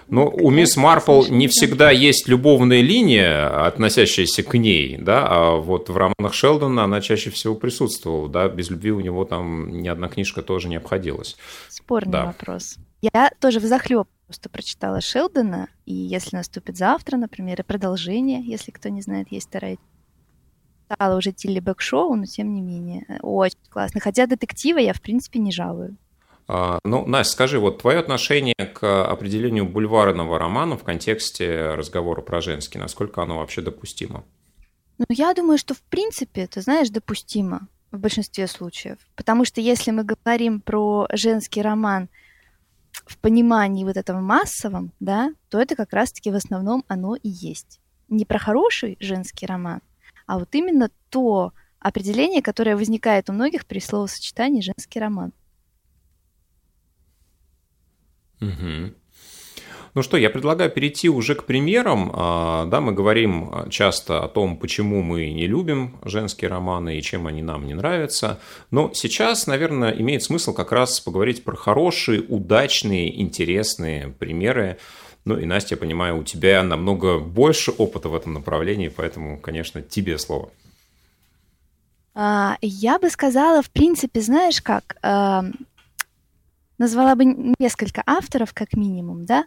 Но 0.10 0.30
у 0.30 0.50
мисс 0.50 0.76
Марпл 0.76 1.26
не 1.30 1.48
всегда 1.48 1.90
есть 1.90 2.28
любовная 2.28 2.82
линия, 2.82 3.66
относящаяся 3.66 4.44
к 4.44 4.58
ней, 4.58 4.98
да, 4.98 5.26
а 5.28 5.56
вот 5.56 5.90
в 5.90 5.98
романах 5.98 6.34
Шелдона 6.34 6.84
она 6.84 7.02
чаще 7.02 7.30
всего 7.30 7.56
присутствовала, 7.56 8.28
да, 8.28 8.48
без 8.50 8.70
любви 8.70 8.92
у 8.92 9.00
него 9.00 9.26
там 9.26 9.82
ни 9.82 9.88
одна 9.88 10.10
книжка 10.10 10.42
тоже 10.42 10.68
не 10.68 10.76
обходилась. 10.76 11.38
Спорный 11.70 12.12
да. 12.12 12.26
вопрос. 12.26 12.78
Я 13.02 13.32
тоже 13.40 13.60
в 13.60 13.64
захлеб 13.64 14.08
просто 14.28 14.50
прочитала 14.50 15.02
Шелдона, 15.02 15.70
и 15.86 15.94
если 15.94 16.36
наступит 16.36 16.78
завтра, 16.78 17.18
например, 17.18 17.60
и 17.60 17.64
продолжение, 17.64 18.42
если 18.42 18.72
кто 18.72 18.90
не 18.90 19.02
знает, 19.02 19.32
есть 19.32 19.48
вторая 19.48 19.78
стала 20.94 21.18
уже 21.18 21.32
Тилли 21.32 21.60
Бэкшоу, 21.60 22.16
но 22.16 22.26
тем 22.26 22.54
не 22.54 22.62
менее, 22.62 23.20
очень 23.22 23.58
классно. 23.70 24.00
Хотя 24.00 24.28
детектива 24.28 24.78
я, 24.78 24.94
в 24.94 25.02
принципе, 25.02 25.40
не 25.40 25.52
жалую. 25.52 25.96
А, 26.48 26.80
ну, 26.84 27.06
Настя, 27.06 27.34
скажи, 27.34 27.60
вот 27.60 27.82
твое 27.82 28.00
отношение 28.00 28.54
к 28.54 29.06
определению 29.06 29.66
бульварного 29.66 30.38
романа 30.38 30.78
в 30.78 30.84
контексте 30.84 31.74
разговора 31.74 32.22
про 32.22 32.42
женский, 32.42 32.78
насколько 32.78 33.22
оно 33.22 33.40
вообще 33.40 33.62
допустимо? 33.62 34.24
Ну, 34.98 35.06
я 35.10 35.34
думаю, 35.34 35.58
что 35.58 35.74
в 35.74 35.82
принципе, 35.82 36.48
ты 36.48 36.62
знаешь, 36.62 36.90
допустимо 36.90 37.68
в 37.92 38.00
большинстве 38.00 38.48
случаев. 38.48 38.98
Потому 39.16 39.46
что 39.46 39.62
если 39.62 39.92
мы 39.92 40.04
говорим 40.04 40.62
про 40.62 41.08
женский 41.12 41.62
роман 41.62 42.10
в 43.06 43.18
понимании 43.18 43.84
вот 43.84 43.98
этого 43.98 44.20
массовом, 44.20 44.92
да, 45.00 45.34
то 45.50 45.60
это 45.60 45.76
как 45.76 45.94
раз-таки 45.94 46.32
в 46.32 46.36
основном 46.36 46.84
оно 46.88 47.16
и 47.16 47.30
есть. 47.30 47.80
Не 48.10 48.26
про 48.26 48.40
хороший 48.40 48.98
женский 49.00 49.46
роман, 49.46 49.82
а 50.26 50.40
вот 50.40 50.54
именно 50.56 50.90
то 51.10 51.54
определение, 51.80 52.42
которое 52.42 52.76
возникает 52.76 53.30
у 53.30 53.34
многих 53.34 53.66
при 53.66 53.80
словосочетании 53.80 54.62
женский 54.62 55.00
роман. 55.00 55.34
Угу. 58.42 58.94
Ну 59.96 60.02
что, 60.02 60.18
я 60.18 60.32
предлагаю 60.32 60.72
перейти 60.72 61.08
уже 61.08 61.36
к 61.36 61.44
примерам. 61.44 62.12
А, 62.16 62.66
да, 62.66 62.82
мы 62.82 62.94
говорим 62.94 63.70
часто 63.70 64.24
о 64.24 64.28
том, 64.28 64.58
почему 64.58 65.04
мы 65.04 65.30
не 65.30 65.46
любим 65.46 66.00
женские 66.04 66.50
романы 66.50 66.98
и 66.98 67.02
чем 67.04 67.28
они 67.28 67.44
нам 67.44 67.68
не 67.68 67.76
нравятся. 67.76 68.40
Но 68.72 68.92
сейчас, 68.94 69.46
наверное, 69.46 69.92
имеет 69.92 70.24
смысл 70.24 70.54
как 70.54 70.72
раз 70.72 71.00
поговорить 71.00 71.44
про 71.44 71.56
хорошие, 71.56 72.22
удачные, 72.22 73.22
интересные 73.22 74.08
примеры. 74.08 74.80
Ну 75.26 75.38
и, 75.38 75.46
Настя, 75.46 75.76
я 75.76 75.80
понимаю, 75.80 76.18
у 76.18 76.24
тебя 76.24 76.64
намного 76.64 77.20
больше 77.20 77.70
опыта 77.72 78.10
в 78.10 78.16
этом 78.16 78.34
направлении, 78.34 78.88
поэтому, 78.88 79.40
конечно, 79.40 79.84
тебе 79.84 80.18
слово. 80.18 80.50
А, 82.16 82.58
я 82.62 82.98
бы 82.98 83.12
сказала, 83.12 83.62
в 83.62 83.70
принципе, 83.70 84.22
знаешь 84.22 84.62
как, 84.62 84.98
назвала 86.84 87.16
бы 87.16 87.26
несколько 87.60 88.04
авторов, 88.06 88.54
как 88.54 88.74
минимум, 88.74 89.26
да. 89.26 89.46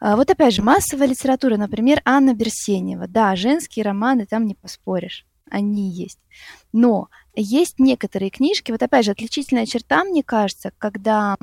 А, 0.00 0.16
вот 0.16 0.30
опять 0.30 0.54
же, 0.54 0.62
массовая 0.62 1.06
литература, 1.08 1.56
например, 1.56 2.00
Анна 2.04 2.34
Берсенева. 2.34 3.06
Да, 3.06 3.36
женские 3.36 3.84
романы, 3.84 4.26
там 4.26 4.46
не 4.46 4.54
поспоришь, 4.54 5.26
они 5.50 5.90
есть. 5.90 6.18
Но 6.72 7.08
есть 7.34 7.78
некоторые 7.78 8.30
книжки, 8.30 8.72
вот 8.72 8.82
опять 8.82 9.04
же, 9.04 9.12
отличительная 9.12 9.66
черта, 9.66 10.04
мне 10.04 10.22
кажется, 10.22 10.72
когда 10.78 11.36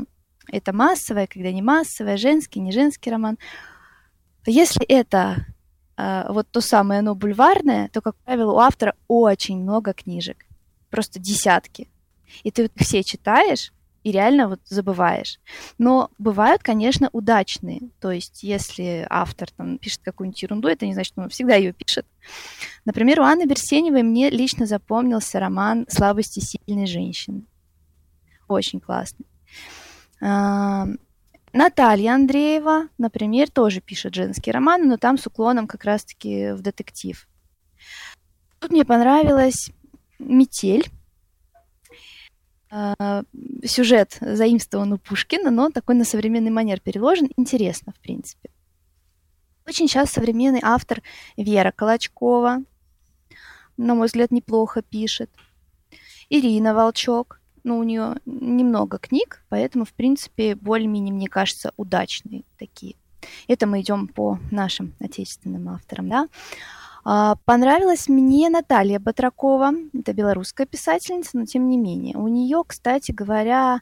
это 0.51 0.74
массовая, 0.74 1.27
когда 1.27 1.51
не 1.51 1.62
массовая, 1.62 2.17
женский, 2.17 2.59
не 2.59 2.71
женский 2.71 3.12
роман. 3.12 3.38
Если 4.45 4.85
это 4.85 5.45
э, 5.97 6.25
вот 6.29 6.47
то 6.51 6.62
самое 6.62 7.00
оно 7.00 7.15
бульварное, 7.15 7.89
то, 7.89 8.01
как 8.01 8.15
правило, 8.17 8.53
у 8.53 8.57
автора 8.57 8.95
очень 9.07 9.62
много 9.62 9.93
книжек, 9.93 10.45
просто 10.89 11.19
десятки. 11.19 11.89
И 12.43 12.51
ты 12.51 12.69
все 12.75 13.03
читаешь, 13.03 13.71
и 14.05 14.12
реально 14.12 14.47
вот 14.47 14.59
забываешь. 14.65 15.39
Но 15.79 16.12
бывают, 16.19 16.62
конечно, 16.62 17.09
удачные. 17.12 17.89
То 18.00 18.12
есть, 18.12 18.43
если 18.43 19.07
автор 19.09 19.50
там 19.50 19.79
пишет 19.79 20.01
какую-нибудь 20.03 20.43
ерунду, 20.43 20.67
это 20.67 20.85
не 20.85 20.93
значит, 20.93 21.13
что 21.13 21.24
он 21.24 21.29
всегда 21.29 21.55
ее 21.55 21.74
пишет. 21.74 22.05
Например, 22.85 23.19
у 23.19 23.24
Анны 23.24 23.47
Берсеневой 23.47 24.03
мне 24.03 24.29
лично 24.29 24.67
запомнился 24.67 25.39
роман 25.39 25.88
«Слабости 25.89 26.39
сильной 26.39 26.85
женщины». 26.85 27.45
Очень 28.47 28.79
классный. 28.79 29.25
А, 30.21 30.85
Наталья 31.51 32.13
Андреева, 32.13 32.89
например, 33.00 33.50
тоже 33.50 33.81
пишет 33.81 34.13
женские 34.13 34.53
романы, 34.53 34.85
но 34.85 34.97
там 34.97 35.17
с 35.17 35.25
уклоном 35.25 35.65
как 35.65 35.83
раз-таки 35.83 36.51
в 36.51 36.62
детектив. 36.62 37.27
Тут 38.59 38.69
мне 38.69 38.85
понравилась 38.85 39.71
«Метель», 40.19 40.91
сюжет 43.63 44.17
заимствован 44.22 44.94
у 44.94 44.98
Пушкина, 44.98 45.51
но 45.51 45.70
такой 45.70 45.96
на 45.96 46.03
современный 46.03 46.51
манер 46.51 46.79
переложен. 46.79 47.29
Интересно, 47.38 47.94
в 47.94 48.00
принципе. 48.00 48.50
Очень 49.67 49.88
сейчас 49.88 50.12
современный 50.12 50.60
автор 50.62 51.01
Вера 51.38 51.72
Колочкова, 51.72 52.63
на 53.77 53.96
мой 53.96 54.08
взгляд, 54.08 54.32
неплохо 54.32 54.82
пишет. 54.82 55.32
Ирина 56.29 56.74
Волчок, 56.74 57.41
ну, 57.63 57.79
у 57.79 57.84
нее 57.84 58.15
немного 58.25 59.00
книг, 59.00 59.44
поэтому, 59.50 59.86
в 59.86 59.94
принципе, 59.94 60.55
более-менее, 60.55 61.13
мне 61.13 61.27
кажется, 61.27 61.74
удачные 61.77 62.44
такие. 62.60 62.96
Это 63.48 63.65
мы 63.65 63.82
идем 63.82 64.08
по 64.08 64.39
нашим 64.51 64.94
отечественным 65.00 65.70
авторам, 65.70 66.10
да. 66.10 66.29
А, 67.07 67.35
понравилась 67.45 68.09
мне 68.09 68.50
Наталья 68.50 69.00
Батракова, 69.00 69.74
это 69.93 70.12
белорусская 70.12 70.65
писательница, 70.65 71.38
но 71.38 71.45
тем 71.45 71.69
не 71.69 71.77
менее. 71.77 72.17
У 72.17 72.27
нее, 72.27 72.63
кстати 72.65 73.12
говоря, 73.12 73.81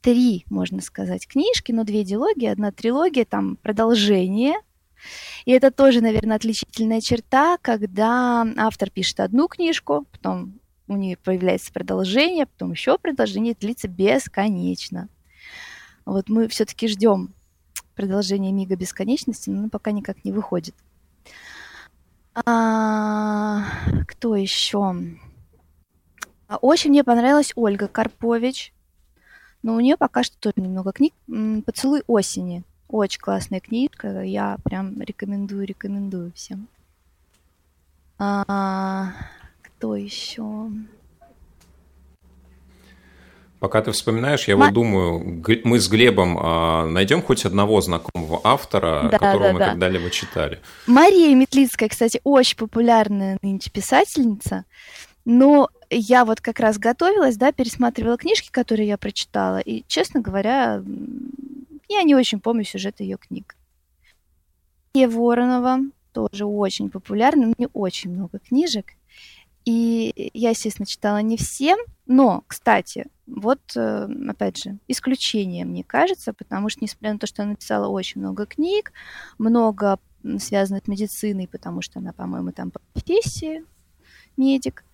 три, 0.00 0.44
можно 0.48 0.80
сказать, 0.80 1.26
книжки, 1.26 1.72
но 1.72 1.82
две 1.82 2.04
диалоги, 2.04 2.46
одна 2.46 2.70
трилогия, 2.70 3.24
там 3.24 3.56
продолжение. 3.56 4.54
И 5.46 5.50
это 5.50 5.72
тоже, 5.72 6.00
наверное, 6.00 6.36
отличительная 6.36 7.00
черта, 7.00 7.58
когда 7.60 8.46
автор 8.56 8.88
пишет 8.88 9.18
одну 9.18 9.48
книжку, 9.48 10.06
потом 10.12 10.60
у 10.86 10.96
нее 10.96 11.16
появляется 11.16 11.72
продолжение, 11.72 12.46
потом 12.46 12.70
еще 12.70 12.98
продолжение 12.98 13.56
длится 13.58 13.88
бесконечно. 13.88 15.08
Вот 16.04 16.28
мы 16.28 16.46
все-таки 16.46 16.86
ждем 16.86 17.34
продолжения 17.96 18.52
Мига 18.52 18.76
бесконечности, 18.76 19.50
но 19.50 19.68
пока 19.68 19.90
никак 19.90 20.24
не 20.24 20.30
выходит. 20.30 20.76
А, 22.34 23.64
кто 24.06 24.36
еще? 24.36 24.94
Очень 26.60 26.90
мне 26.90 27.04
понравилась 27.04 27.52
Ольга 27.54 27.88
Карпович. 27.88 28.72
Но 29.62 29.74
у 29.74 29.80
нее 29.80 29.96
пока 29.96 30.22
что 30.22 30.38
тоже 30.38 30.54
немного 30.56 30.92
книг. 30.92 31.12
«Поцелуй 31.66 32.02
осени». 32.06 32.64
Очень 32.88 33.20
классная 33.20 33.60
книжка. 33.60 34.22
Я 34.22 34.58
прям 34.64 35.00
рекомендую, 35.00 35.64
рекомендую 35.64 36.32
всем. 36.32 36.66
А, 38.18 39.12
кто 39.62 39.94
еще? 39.94 40.70
Пока 43.60 43.82
ты 43.82 43.92
вспоминаешь, 43.92 44.48
я 44.48 44.56
Ма... 44.56 44.66
вот 44.66 44.74
думаю, 44.74 45.44
мы 45.64 45.78
с 45.78 45.86
Глебом 45.86 46.38
а, 46.40 46.86
найдем 46.86 47.20
хоть 47.20 47.44
одного 47.44 47.82
знакомого 47.82 48.40
автора, 48.42 49.10
да, 49.12 49.18
которого 49.18 49.44
да, 49.44 49.52
мы 49.52 49.58
да. 49.58 49.68
когда-либо 49.68 50.10
читали. 50.10 50.60
Мария 50.86 51.34
Метлицкая, 51.34 51.90
кстати, 51.90 52.22
очень 52.24 52.56
популярная 52.56 53.38
нынче 53.42 53.70
писательница. 53.70 54.64
Но 55.26 55.68
я 55.90 56.24
вот 56.24 56.40
как 56.40 56.58
раз 56.58 56.78
готовилась, 56.78 57.36
да, 57.36 57.52
пересматривала 57.52 58.16
книжки, 58.16 58.48
которые 58.50 58.88
я 58.88 58.96
прочитала, 58.96 59.58
и, 59.58 59.84
честно 59.86 60.20
говоря, 60.20 60.82
я 61.90 62.02
не 62.02 62.14
очень 62.14 62.40
помню 62.40 62.64
сюжет 62.64 63.00
ее 63.00 63.18
книг. 63.18 63.56
И 64.94 65.04
Воронова 65.04 65.80
тоже 66.12 66.46
очень 66.46 66.88
популярна, 66.88 67.48
у 67.48 67.54
нее 67.58 67.68
очень 67.74 68.10
много 68.10 68.38
книжек. 68.38 68.94
И 69.64 70.30
я, 70.34 70.50
естественно, 70.50 70.86
читала 70.86 71.18
не 71.22 71.36
всем, 71.36 71.78
но, 72.06 72.44
кстати, 72.46 73.06
вот, 73.26 73.60
э, 73.76 74.08
опять 74.28 74.62
же, 74.62 74.78
исключение, 74.88 75.64
мне 75.64 75.84
кажется, 75.84 76.32
потому 76.32 76.68
что, 76.70 76.80
несмотря 76.82 77.12
на 77.12 77.18
то, 77.18 77.26
что 77.26 77.42
она 77.42 77.52
написала 77.52 77.88
очень 77.88 78.20
много 78.20 78.46
книг, 78.46 78.92
много 79.38 79.98
связанных 80.38 80.84
с 80.84 80.88
медициной, 80.88 81.48
потому 81.48 81.82
что 81.82 81.98
она, 81.98 82.12
по-моему, 82.12 82.52
там 82.52 82.70
по 82.70 82.80
профессии 82.92 83.64
медик. 84.36 84.84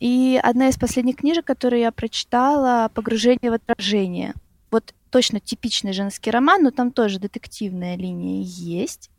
И 0.00 0.40
одна 0.42 0.68
из 0.68 0.78
последних 0.78 1.16
книжек, 1.16 1.44
которую 1.44 1.80
я 1.80 1.92
прочитала, 1.92 2.90
«Погружение 2.94 3.50
в 3.50 3.54
отражение». 3.54 4.34
Вот 4.70 4.94
точно 5.10 5.40
типичный 5.40 5.92
женский 5.92 6.30
роман, 6.30 6.62
но 6.62 6.70
там 6.70 6.90
тоже 6.90 7.18
детективная 7.18 7.96
линия 7.96 8.42
есть. 8.42 9.10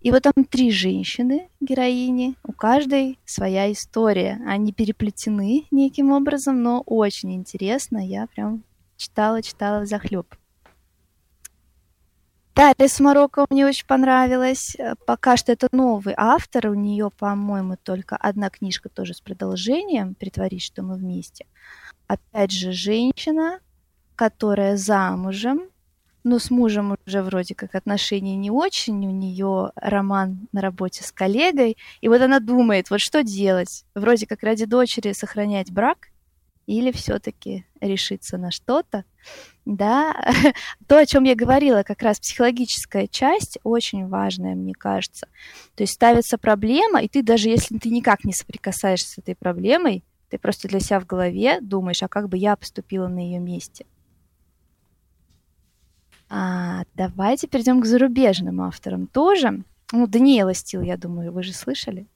И 0.00 0.12
вот 0.12 0.22
там 0.22 0.44
три 0.44 0.70
женщины, 0.70 1.48
героини, 1.60 2.36
у 2.44 2.52
каждой 2.52 3.18
своя 3.24 3.70
история. 3.72 4.40
Они 4.46 4.72
переплетены 4.72 5.66
неким 5.70 6.12
образом, 6.12 6.62
но 6.62 6.82
очень 6.86 7.34
интересно. 7.34 7.98
Я 7.98 8.26
прям 8.28 8.62
читала, 8.96 9.42
читала 9.42 9.86
захлеб. 9.86 10.26
Дарья 12.54 12.88
Сморока 12.88 13.46
мне 13.50 13.66
очень 13.66 13.86
понравилась. 13.86 14.76
Пока 15.06 15.36
что 15.36 15.52
это 15.52 15.68
новый 15.70 16.14
автор. 16.16 16.68
У 16.68 16.74
нее, 16.74 17.10
по-моему, 17.16 17.76
только 17.80 18.16
одна 18.16 18.50
книжка 18.50 18.88
тоже 18.88 19.14
с 19.14 19.20
продолжением 19.20 20.14
«Притворись, 20.14 20.64
что 20.64 20.82
мы 20.82 20.96
вместе». 20.96 21.46
Опять 22.08 22.50
же, 22.50 22.72
женщина, 22.72 23.60
которая 24.16 24.76
замужем, 24.76 25.68
но 26.28 26.38
с 26.38 26.50
мужем 26.50 26.96
уже 27.06 27.22
вроде 27.22 27.54
как 27.54 27.74
отношения 27.74 28.36
не 28.36 28.50
очень, 28.50 29.06
у 29.06 29.10
нее 29.10 29.72
роман 29.76 30.46
на 30.52 30.60
работе 30.60 31.02
с 31.02 31.10
коллегой, 31.10 31.78
и 32.02 32.08
вот 32.08 32.20
она 32.20 32.38
думает, 32.38 32.90
вот 32.90 33.00
что 33.00 33.22
делать, 33.22 33.84
вроде 33.94 34.26
как 34.26 34.42
ради 34.42 34.66
дочери 34.66 35.12
сохранять 35.12 35.72
брак 35.72 36.08
или 36.66 36.92
все-таки 36.92 37.64
решиться 37.80 38.36
на 38.36 38.50
что-то, 38.50 39.04
да, 39.64 40.14
то, 40.86 40.98
о 40.98 41.06
чем 41.06 41.24
я 41.24 41.34
говорила, 41.34 41.82
как 41.82 42.02
раз 42.02 42.20
психологическая 42.20 43.06
часть 43.06 43.58
очень 43.62 44.06
важная, 44.06 44.54
мне 44.54 44.74
кажется. 44.74 45.28
То 45.76 45.82
есть 45.82 45.94
ставится 45.94 46.36
проблема, 46.36 47.00
и 47.00 47.08
ты 47.08 47.22
даже 47.22 47.48
если 47.48 47.78
ты 47.78 47.88
никак 47.88 48.24
не 48.24 48.34
соприкасаешься 48.34 49.14
с 49.14 49.18
этой 49.18 49.34
проблемой, 49.34 50.04
ты 50.28 50.36
просто 50.36 50.68
для 50.68 50.80
себя 50.80 51.00
в 51.00 51.06
голове 51.06 51.58
думаешь, 51.62 52.02
а 52.02 52.08
как 52.08 52.28
бы 52.28 52.36
я 52.36 52.54
поступила 52.54 53.08
на 53.08 53.20
ее 53.20 53.38
месте– 53.38 53.86
а, 56.28 56.82
давайте 56.94 57.46
перейдем 57.46 57.80
к 57.80 57.86
зарубежным 57.86 58.60
авторам 58.60 59.06
тоже. 59.06 59.62
Ну, 59.92 60.06
Даниэла 60.06 60.54
Стил, 60.54 60.82
я 60.82 60.96
думаю, 60.96 61.32
вы 61.32 61.42
же 61.42 61.52
слышали. 61.52 62.06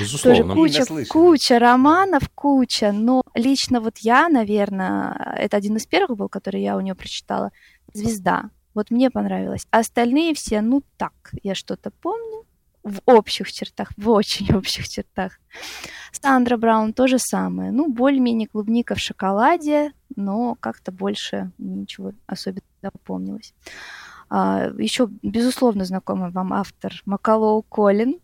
Безусловно. 0.00 0.54
Тоже 0.54 0.84
куча, 0.84 1.06
куча 1.08 1.58
романов, 1.58 2.28
куча. 2.34 2.92
Но 2.92 3.22
лично 3.34 3.80
вот 3.80 3.98
я, 3.98 4.28
наверное, 4.28 5.34
это 5.36 5.56
один 5.56 5.76
из 5.76 5.86
первых 5.86 6.18
был, 6.18 6.28
который 6.28 6.62
я 6.62 6.76
у 6.76 6.80
нее 6.80 6.94
прочитала. 6.94 7.52
«Звезда». 7.92 8.50
Вот 8.74 8.90
мне 8.90 9.10
понравилось. 9.10 9.66
А 9.70 9.78
остальные 9.78 10.34
все, 10.34 10.60
ну 10.60 10.82
так, 10.98 11.32
я 11.42 11.54
что-то 11.54 11.90
помню 11.90 12.44
в 12.86 13.00
общих 13.06 13.50
чертах, 13.50 13.90
в 13.96 14.08
очень 14.10 14.54
общих 14.54 14.88
чертах. 14.88 15.38
Сандра 16.12 16.56
Браун 16.56 16.92
то 16.92 17.06
же 17.06 17.18
самое. 17.18 17.72
Ну, 17.72 17.88
более-менее 17.88 18.48
клубника 18.48 18.94
в 18.94 19.00
шоколаде, 19.00 19.92
но 20.14 20.54
как-то 20.60 20.92
больше 20.92 21.50
ничего 21.58 22.12
особенно 22.26 22.62
запомнилось. 22.92 23.54
А, 24.28 24.70
еще, 24.78 25.08
безусловно, 25.22 25.84
знакомый 25.84 26.30
вам 26.30 26.52
автор 26.52 26.92
Макалоу 27.04 27.62
Колин. 27.62 28.20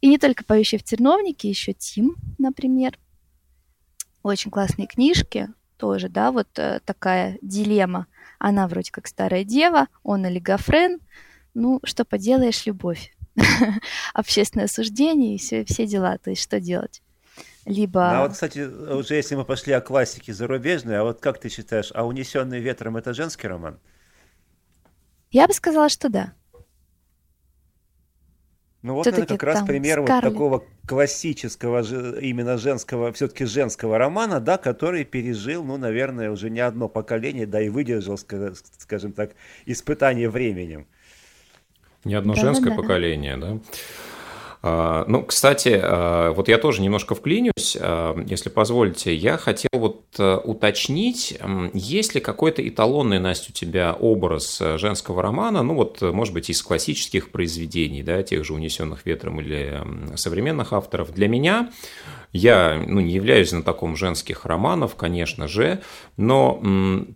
И 0.00 0.08
не 0.08 0.18
только 0.18 0.44
«Поющий 0.44 0.78
в 0.78 0.82
терновнике», 0.82 1.48
еще 1.48 1.72
Тим, 1.72 2.16
например. 2.38 2.98
Очень 4.22 4.50
классные 4.50 4.86
книжки 4.86 5.48
тоже, 5.76 6.08
да, 6.08 6.30
вот 6.30 6.48
э, 6.58 6.80
такая 6.84 7.38
дилемма. 7.42 8.06
Она 8.38 8.68
вроде 8.68 8.90
как 8.90 9.06
старая 9.06 9.44
дева, 9.44 9.88
он 10.02 10.24
олигофрен. 10.24 11.00
Ну, 11.54 11.80
что 11.84 12.04
поделаешь, 12.04 12.66
любовь. 12.66 13.14
общественное 14.14 14.66
осуждение 14.66 15.34
и 15.34 15.38
все, 15.38 15.64
все 15.64 15.86
дела. 15.86 16.18
То 16.18 16.30
есть 16.30 16.42
что 16.42 16.60
делать? 16.60 17.02
Либо... 17.64 18.10
А 18.10 18.22
вот, 18.22 18.32
кстати, 18.32 18.60
уже 18.60 19.14
если 19.14 19.36
мы 19.36 19.44
пошли 19.44 19.72
о 19.72 19.80
классике 19.80 20.34
зарубежной, 20.34 20.98
а 20.98 21.02
вот 21.02 21.20
как 21.20 21.38
ты 21.38 21.48
считаешь, 21.48 21.90
а 21.94 22.06
«Унесенный 22.06 22.60
ветром»— 22.60 22.96
это 22.98 23.14
женский 23.14 23.48
роман? 23.48 23.78
Я 25.30 25.46
бы 25.46 25.54
сказала, 25.54 25.88
что 25.88 26.08
да. 26.10 26.34
Ну 28.82 28.94
вот 28.94 29.06
это 29.06 29.24
как 29.24 29.42
раз 29.42 29.62
пример 29.62 30.02
вот 30.02 30.08
такого 30.08 30.62
классического 30.86 31.82
именно 32.20 32.58
женского, 32.58 33.14
все-таки 33.14 33.46
женского 33.46 33.96
романа, 33.96 34.40
да, 34.40 34.58
который 34.58 35.04
пережил, 35.04 35.64
ну, 35.64 35.78
наверное, 35.78 36.30
уже 36.30 36.50
не 36.50 36.60
одно 36.60 36.90
поколение, 36.90 37.46
да 37.46 37.62
и 37.62 37.70
выдержал, 37.70 38.18
скажем 38.18 39.12
так, 39.14 39.30
испытание 39.64 40.28
временем. 40.28 40.86
Не 42.04 42.12
одно 42.12 42.34
да, 42.34 42.42
женское 42.42 42.70
да, 42.70 42.76
поколение, 42.76 43.38
да? 43.38 43.46
А, 43.46 43.60
ну, 44.64 45.22
кстати, 45.24 45.78
а, 45.82 46.32
вот 46.32 46.48
я 46.48 46.56
тоже 46.56 46.80
немножко 46.80 47.14
вклинюсь, 47.14 47.76
а, 47.78 48.16
если 48.26 48.48
позволите. 48.48 49.14
Я 49.14 49.36
хотел 49.36 49.68
вот 49.74 50.00
уточнить, 50.18 51.38
есть 51.74 52.14
ли 52.14 52.20
какой-то 52.20 52.66
эталонный, 52.66 53.18
Настя, 53.18 53.50
у 53.50 53.52
тебя 53.52 53.92
образ 53.92 54.62
женского 54.76 55.22
романа, 55.22 55.62
ну 55.62 55.74
вот, 55.74 56.00
может 56.00 56.32
быть, 56.32 56.48
из 56.50 56.62
классических 56.62 57.30
произведений, 57.30 58.02
да, 58.02 58.22
тех 58.22 58.44
же 58.44 58.54
«Унесенных 58.54 59.04
ветром» 59.06 59.40
или 59.40 59.82
современных 60.14 60.72
авторов. 60.72 61.12
Для 61.12 61.28
меня 61.28 61.70
я 62.34 62.82
ну, 62.84 63.00
не 63.00 63.12
являюсь 63.12 63.50
знатоком 63.50 63.94
женских 63.94 64.44
романов, 64.44 64.96
конечно 64.96 65.46
же, 65.46 65.80
но 66.16 66.60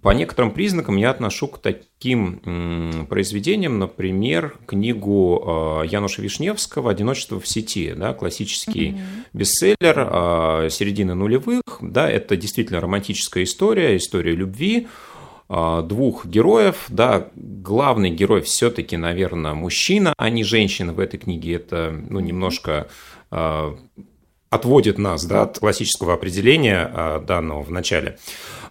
по 0.01 0.11
некоторым 0.11 0.53
признакам 0.53 0.97
я 0.97 1.11
отношу 1.11 1.49
к 1.49 1.59
таким 1.59 3.07
произведениям, 3.11 3.81
например, 3.81 4.57
книгу 4.65 5.43
а, 5.45 5.83
Януша 5.83 6.23
Вишневского 6.23 6.93
«Одиночество 6.93 7.41
в 7.41 7.49
сети», 7.49 7.93
да, 7.97 8.15
классический 8.15 8.91
mm-hmm. 8.91 9.25
бестселлер 9.33 9.77
а, 9.97 10.69
середины 10.71 11.15
нулевых. 11.15 11.63
Да, 11.81 12.09
это 12.09 12.37
действительно 12.37 12.81
романтическая 12.81 13.43
история, 13.43 13.97
история 13.97 14.37
любви 14.37 14.87
а, 15.49 15.83
двух 15.83 16.27
героев, 16.27 16.85
да, 16.91 17.29
главный 17.35 18.11
герой 18.11 18.43
все-таки, 18.43 18.97
наверное, 18.97 19.55
мужчина, 19.55 20.15
а 20.17 20.31
не 20.31 20.45
женщина 20.45 20.93
в 20.93 21.01
этой 21.01 21.19
книге, 21.19 21.55
это, 21.55 21.93
ну, 22.09 22.21
немножко 22.21 22.87
отводит 24.51 24.99
нас 24.99 25.25
да, 25.25 25.43
от 25.43 25.59
классического 25.59 26.15
определения 26.15 26.91
а, 26.93 27.21
данного 27.21 27.63
в 27.63 27.71
начале. 27.71 28.19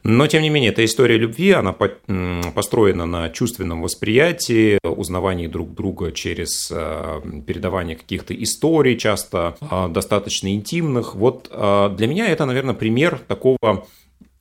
Но, 0.04 0.28
тем 0.28 0.42
не 0.42 0.50
менее, 0.50 0.72
эта 0.72 0.86
история 0.86 1.18
любви, 1.18 1.52
она 1.52 1.74
построена 1.74 3.06
на 3.06 3.30
чувственном 3.30 3.82
восприятии, 3.82 4.80
узнавании 4.84 5.48
друг 5.48 5.74
друга 5.74 6.12
через 6.12 6.72
а, 6.72 7.22
передавание 7.46 7.96
каких-то 7.96 8.34
историй, 8.34 8.98
часто 8.98 9.58
а, 9.60 9.88
достаточно 9.88 10.54
интимных. 10.54 11.16
Вот 11.16 11.50
для 11.50 12.08
меня 12.08 12.28
это, 12.28 12.46
наверное, 12.46 12.76
пример 12.76 13.20
такого 13.28 13.86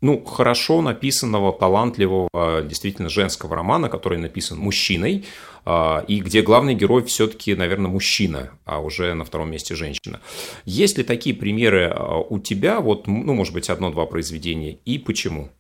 ну, 0.01 0.25
хорошо 0.25 0.83
написанного, 0.83 1.53
талантливого, 1.53 2.63
действительно 2.63 3.09
женского 3.09 3.57
романа, 3.57 3.89
который 3.89 4.19
написан 4.19 4.59
мужчиной, 4.59 5.25
а, 5.65 6.05
и 6.07 6.21
где 6.21 6.43
главный 6.43 6.75
герой 6.75 7.03
все-таки, 7.05 7.55
наверное, 7.57 7.91
мужчина, 7.91 8.53
а 8.65 8.81
уже 8.81 9.15
на 9.15 9.25
втором 9.25 9.51
месте 9.51 9.75
женщина. 9.75 10.21
Есть 10.65 10.97
ли 10.97 11.05
такие 11.05 11.35
примеры 11.35 11.87
а, 11.87 12.19
у 12.19 12.39
тебя, 12.39 12.81
вот, 12.81 13.09
ну, 13.09 13.35
может 13.35 13.53
быть, 13.53 13.69
одно-два 13.69 14.07
произведения, 14.07 14.79
и 14.85 14.99
почему? 14.99 15.51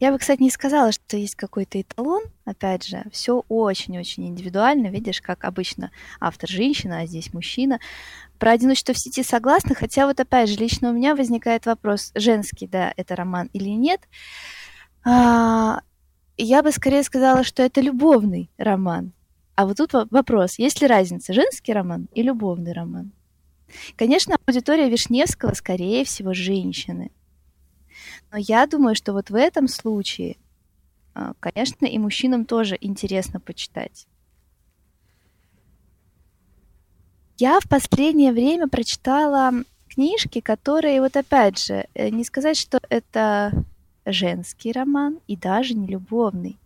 Я 0.00 0.12
бы, 0.12 0.18
кстати, 0.18 0.40
не 0.40 0.50
сказала, 0.50 0.92
что 0.92 1.16
есть 1.16 1.34
какой-то 1.34 1.80
эталон. 1.80 2.22
Опять 2.44 2.86
же, 2.86 3.02
все 3.10 3.42
очень-очень 3.48 4.28
индивидуально. 4.28 4.88
Видишь, 4.88 5.20
как 5.20 5.44
обычно 5.44 5.90
автор 6.20 6.48
женщина, 6.48 7.00
а 7.00 7.06
здесь 7.06 7.32
мужчина. 7.32 7.80
Про 8.38 8.52
одиночество 8.52 8.94
в 8.94 8.98
сети 8.98 9.22
согласна, 9.22 9.74
хотя 9.74 10.06
вот 10.06 10.20
опять 10.20 10.48
же 10.48 10.56
лично 10.56 10.90
у 10.90 10.92
меня 10.92 11.14
возникает 11.14 11.66
вопрос, 11.66 12.12
женский, 12.14 12.66
да, 12.66 12.92
это 12.96 13.16
роман 13.16 13.50
или 13.52 13.70
нет. 13.70 14.00
А, 15.04 15.80
я 16.36 16.62
бы 16.62 16.70
скорее 16.70 17.02
сказала, 17.02 17.42
что 17.42 17.62
это 17.62 17.80
любовный 17.80 18.50
роман. 18.56 19.12
А 19.56 19.66
вот 19.66 19.78
тут 19.78 19.92
вопрос, 20.12 20.58
есть 20.58 20.80
ли 20.80 20.86
разница, 20.86 21.32
женский 21.32 21.72
роман 21.72 22.08
и 22.14 22.22
любовный 22.22 22.72
роман? 22.72 23.12
Конечно, 23.96 24.36
аудитория 24.46 24.88
Вишневского, 24.88 25.54
скорее 25.54 26.04
всего, 26.04 26.32
женщины. 26.32 27.10
Но 28.30 28.38
я 28.38 28.66
думаю, 28.66 28.94
что 28.94 29.12
вот 29.12 29.30
в 29.30 29.34
этом 29.34 29.66
случае, 29.66 30.36
а, 31.12 31.32
конечно, 31.40 31.86
и 31.86 31.98
мужчинам 31.98 32.44
тоже 32.44 32.78
интересно 32.80 33.40
почитать. 33.40 34.06
Я 37.40 37.60
в 37.60 37.68
последнее 37.68 38.32
время 38.32 38.66
прочитала 38.66 39.52
книжки, 39.88 40.40
которые, 40.40 41.00
вот 41.00 41.16
опять 41.16 41.64
же, 41.64 41.86
э, 41.94 42.08
не 42.08 42.24
сказать, 42.24 42.56
что 42.56 42.80
это 42.90 43.52
женский 44.04 44.72
роман 44.72 45.20
и 45.28 45.36
даже 45.36 45.74
не 45.74 45.86
любовный. 45.86 46.58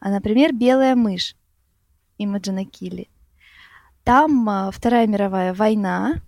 А, 0.00 0.10
например, 0.10 0.52
«Белая 0.52 0.96
мышь» 0.96 1.36
Имаджина 2.18 2.64
Килли. 2.64 3.08
Там 4.02 4.48
а, 4.48 4.72
Вторая 4.72 5.06
мировая 5.06 5.54
война, 5.54 6.20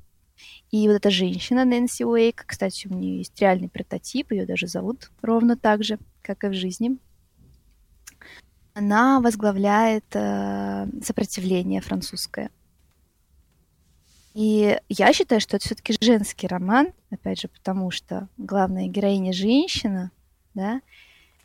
и 0.70 0.86
вот 0.86 0.94
эта 0.94 1.10
женщина, 1.10 1.64
Нэнси 1.64 2.04
Уэйк, 2.04 2.44
кстати, 2.46 2.86
у 2.86 2.94
нее 2.94 3.18
есть 3.18 3.40
реальный 3.40 3.68
прототип, 3.68 4.30
ее 4.30 4.46
даже 4.46 4.68
зовут 4.68 5.10
ровно 5.20 5.56
так 5.56 5.82
же, 5.82 5.98
как 6.22 6.44
и 6.44 6.48
в 6.48 6.54
жизни. 6.54 6.96
Она 8.72 9.20
возглавляет 9.20 10.04
э, 10.12 10.86
сопротивление 11.02 11.80
французское– 11.80 12.50
и 14.34 14.78
я 14.88 15.12
считаю, 15.12 15.40
что 15.40 15.56
это 15.56 15.64
все-таки 15.64 15.96
женский 16.00 16.48
роман, 16.48 16.88
опять 17.10 17.40
же, 17.40 17.48
потому 17.48 17.90
что 17.90 18.28
главная 18.36 18.88
героиня 18.88 19.32
женщина, 19.32 20.10
да. 20.54 20.80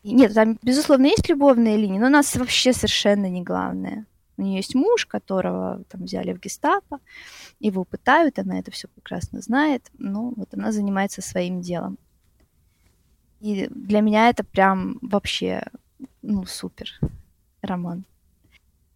И 0.01 0.11
нет, 0.11 0.33
там, 0.33 0.57
безусловно, 0.63 1.05
есть 1.05 1.29
любовные 1.29 1.77
линии, 1.77 1.99
но 1.99 2.07
у 2.07 2.11
нас 2.11 2.35
вообще 2.35 2.73
совершенно 2.73 3.29
не 3.29 3.43
главное. 3.43 4.05
У 4.37 4.41
нее 4.41 4.57
есть 4.57 4.73
муж, 4.73 5.05
которого 5.05 5.83
там 5.89 6.05
взяли 6.05 6.33
в 6.33 6.39
гестапо, 6.39 6.99
его 7.59 7.83
пытают, 7.83 8.39
она 8.39 8.57
это 8.57 8.71
все 8.71 8.87
прекрасно 8.87 9.41
знает, 9.41 9.91
но 9.97 10.33
вот 10.35 10.53
она 10.53 10.71
занимается 10.71 11.21
своим 11.21 11.61
делом. 11.61 11.97
И 13.39 13.67
для 13.69 14.01
меня 14.01 14.29
это 14.29 14.43
прям 14.43 14.97
вообще, 15.01 15.63
ну, 16.21 16.45
супер 16.45 16.99
роман. 17.61 18.03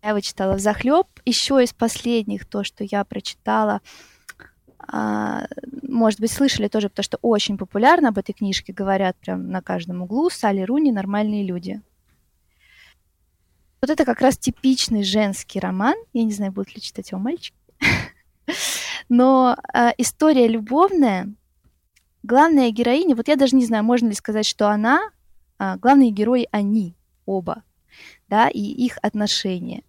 Я 0.01 0.09
его 0.09 0.19
читала 0.19 0.55
в 0.55 0.59
захлеб. 0.59 1.07
Еще 1.25 1.63
из 1.63 1.73
последних, 1.73 2.45
то, 2.45 2.63
что 2.63 2.83
я 2.83 3.03
прочитала, 3.03 3.81
а, 4.79 5.45
может 5.81 6.19
быть, 6.19 6.31
слышали 6.31 6.67
тоже, 6.67 6.89
потому 6.89 7.03
что 7.03 7.17
очень 7.21 7.57
популярно 7.57 8.09
об 8.09 8.17
этой 8.17 8.33
книжке, 8.33 8.73
говорят 8.73 9.15
прям 9.17 9.49
на 9.49 9.61
каждом 9.61 10.01
углу, 10.01 10.29
Салли 10.29 10.61
Руни 10.61 10.91
«Нормальные 10.91 11.43
люди». 11.45 11.81
Вот 13.81 13.89
это 13.89 14.05
как 14.05 14.21
раз 14.21 14.37
типичный 14.37 15.03
женский 15.03 15.59
роман. 15.59 15.95
Я 16.13 16.23
не 16.23 16.31
знаю, 16.31 16.53
будут 16.53 16.73
ли 16.73 16.81
читать 16.81 17.11
его 17.11 17.19
мальчики. 17.19 17.57
Но 19.09 19.57
э, 19.73 19.91
история 19.97 20.47
любовная. 20.47 21.33
Главная 22.23 22.71
героиня, 22.71 23.15
вот 23.15 23.27
я 23.27 23.35
даже 23.35 23.57
не 23.57 23.65
знаю, 23.65 23.83
можно 23.83 24.07
ли 24.07 24.13
сказать, 24.13 24.47
что 24.47 24.69
она, 24.69 25.01
э, 25.59 25.75
главные 25.77 26.11
герои 26.11 26.47
они 26.51 26.95
оба, 27.25 27.63
да, 28.29 28.47
и 28.47 28.61
их 28.61 28.97
отношения. 29.01 29.83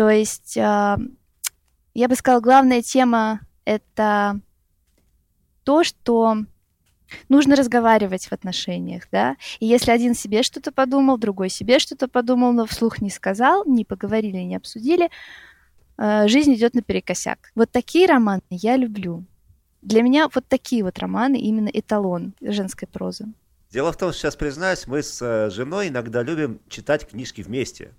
То 0.00 0.08
есть, 0.08 0.56
а, 0.56 0.96
я 1.92 2.08
бы 2.08 2.14
сказала, 2.14 2.40
главная 2.40 2.80
тема— 2.80 3.40
это 3.66 4.40
то, 5.62 5.84
что 5.84 6.38
нужно 7.28 7.54
разговаривать 7.54 8.24
в 8.24 8.32
отношениях, 8.32 9.08
да, 9.12 9.36
и 9.58 9.66
если 9.66 9.90
один 9.90 10.14
себе 10.14 10.42
что-то 10.42 10.72
подумал, 10.72 11.18
другой 11.18 11.50
себе 11.50 11.78
что-то 11.78 12.08
подумал, 12.08 12.54
но 12.54 12.64
вслух 12.64 13.02
не 13.02 13.10
сказал, 13.10 13.66
не 13.66 13.84
поговорили, 13.84 14.38
не 14.38 14.56
обсудили, 14.56 15.10
а, 15.98 16.28
жизнь 16.28 16.54
идет 16.54 16.72
наперекосяк. 16.72 17.52
Вот 17.54 17.70
такие 17.70 18.06
романы 18.06 18.40
я 18.48 18.78
люблю. 18.78 19.26
Для 19.82 20.00
меня 20.00 20.30
вот 20.34 20.46
такие 20.48 20.82
вот 20.82 20.98
романы 20.98 21.38
именно 21.38 21.68
эталон 21.68 22.32
женской 22.40 22.88
прозы. 22.88 23.26
Дело 23.70 23.92
в 23.92 23.98
том, 23.98 24.12
что 24.12 24.22
сейчас 24.22 24.34
признаюсь, 24.34 24.86
мы 24.86 25.02
с 25.02 25.22
э, 25.22 25.50
женой 25.50 25.88
иногда 25.88 26.22
любим 26.22 26.60
читать 26.68 27.06
книжки 27.06 27.42
вместе. 27.42 27.92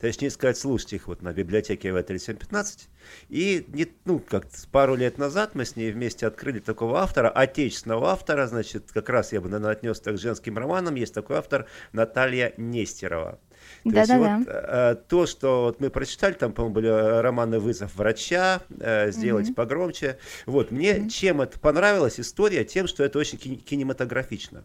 Точнее 0.00 0.30
сказать, 0.30 0.56
слушать 0.58 0.92
их 0.92 1.08
вот 1.08 1.22
на 1.22 1.32
библиотеке 1.32 1.88
ВТ-3715. 1.88 2.88
И 3.28 3.64
не, 3.68 3.86
ну, 4.04 4.18
как 4.18 4.46
пару 4.72 4.94
лет 4.94 5.18
назад 5.18 5.54
мы 5.54 5.64
с 5.64 5.76
ней 5.76 5.92
вместе 5.92 6.26
открыли 6.26 6.58
такого 6.58 7.00
автора, 7.00 7.28
отечественного 7.28 8.08
автора, 8.10 8.46
значит, 8.46 8.90
как 8.92 9.08
раз 9.08 9.32
я 9.32 9.40
бы, 9.40 9.48
наверное, 9.48 9.72
отнес 9.72 10.00
так 10.00 10.16
к 10.16 10.18
женским 10.18 10.58
романам. 10.58 10.94
Есть 10.94 11.14
такой 11.14 11.36
автор 11.36 11.66
Наталья 11.92 12.54
Нестерова. 12.56 13.38
То 13.84 13.90
да, 13.90 13.98
есть 14.00 14.10
да, 14.10 14.18
вот 14.18 14.46
да. 14.46 14.92
Э, 14.92 14.94
то, 15.08 15.26
что 15.26 15.64
вот 15.64 15.80
мы 15.80 15.90
прочитали, 15.90 16.34
там, 16.34 16.52
по-моему, 16.52 16.74
были 16.74 16.88
э, 16.88 17.20
романы 17.20 17.58
«Вызов 17.58 17.94
врача», 17.96 18.60
э, 18.80 19.10
«Сделать 19.10 19.48
угу. 19.48 19.54
погромче». 19.54 20.18
Вот, 20.46 20.70
мне 20.70 20.94
угу. 20.94 21.08
чем 21.08 21.40
это 21.40 21.58
понравилась 21.58 22.20
история? 22.20 22.64
Тем, 22.64 22.86
что 22.86 23.04
это 23.04 23.18
очень 23.18 23.38
кинематографично. 23.38 24.64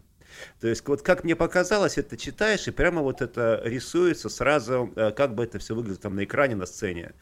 То 0.60 0.68
есть 0.68 0.86
вот 0.86 1.02
как 1.02 1.24
мне 1.24 1.36
показалось, 1.36 1.98
это 1.98 2.16
читаешь, 2.16 2.66
и 2.68 2.70
прямо 2.70 3.02
вот 3.02 3.22
это 3.22 3.60
рисуется 3.64 4.28
сразу, 4.28 4.92
э, 4.96 5.10
как 5.12 5.34
бы 5.34 5.44
это 5.44 5.58
все 5.58 5.74
выглядит 5.74 6.00
там 6.00 6.16
на 6.16 6.24
экране, 6.24 6.56
на 6.56 6.66
сцене. 6.66 7.12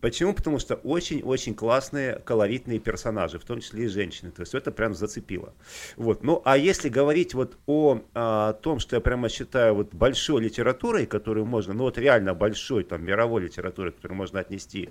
Почему? 0.00 0.34
Потому 0.34 0.58
что 0.58 0.74
очень-очень 0.74 1.54
классные, 1.54 2.20
колоритные 2.24 2.78
персонажи, 2.78 3.38
в 3.38 3.44
том 3.44 3.60
числе 3.60 3.84
и 3.84 3.88
женщины. 3.88 4.30
То 4.30 4.42
есть 4.42 4.54
это 4.54 4.70
прям 4.70 4.94
зацепило. 4.94 5.54
Вот. 5.96 6.22
Ну, 6.22 6.42
а 6.44 6.56
если 6.56 6.88
говорить 6.88 7.34
вот 7.34 7.56
о, 7.66 8.00
о 8.14 8.52
том, 8.52 8.78
что 8.78 8.96
я 8.96 9.00
прямо 9.00 9.28
считаю 9.28 9.74
вот 9.74 9.94
большой 9.94 10.42
литературой, 10.42 11.06
которую 11.06 11.46
можно, 11.46 11.74
ну 11.74 11.84
вот 11.84 11.98
реально 11.98 12.34
большой, 12.34 12.84
там, 12.84 13.04
мировой 13.04 13.42
литературой, 13.42 13.92
которую 13.92 14.18
можно 14.18 14.40
отнести, 14.40 14.90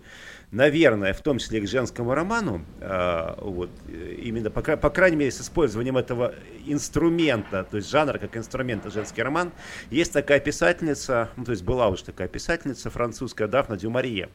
наверное, 0.51 1.13
в 1.13 1.21
том 1.21 1.38
числе 1.38 1.59
и 1.59 1.61
к 1.61 1.67
женскому 1.67 2.13
роману, 2.13 2.65
э, 2.79 3.35
вот, 3.41 3.69
именно, 3.88 4.49
по, 4.49 4.61
по 4.61 4.89
крайней 4.89 5.17
мере, 5.17 5.31
с 5.31 5.41
использованием 5.41 5.97
этого 5.97 6.33
инструмента, 6.65 7.64
то 7.69 7.78
есть 7.78 7.89
жанра 7.89 8.17
как 8.17 8.36
инструмента 8.38 8.89
женский 8.89 9.21
роман, 9.21 9.51
есть 9.89 10.13
такая 10.13 10.39
писательница, 10.39 11.30
ну, 11.36 11.45
то 11.45 11.51
есть 11.51 11.63
была 11.63 11.89
уже 11.89 12.04
такая 12.04 12.28
писательница 12.28 12.89
французская, 12.89 13.47
Дафна 13.47 13.78
Дюмарье. 13.78 14.30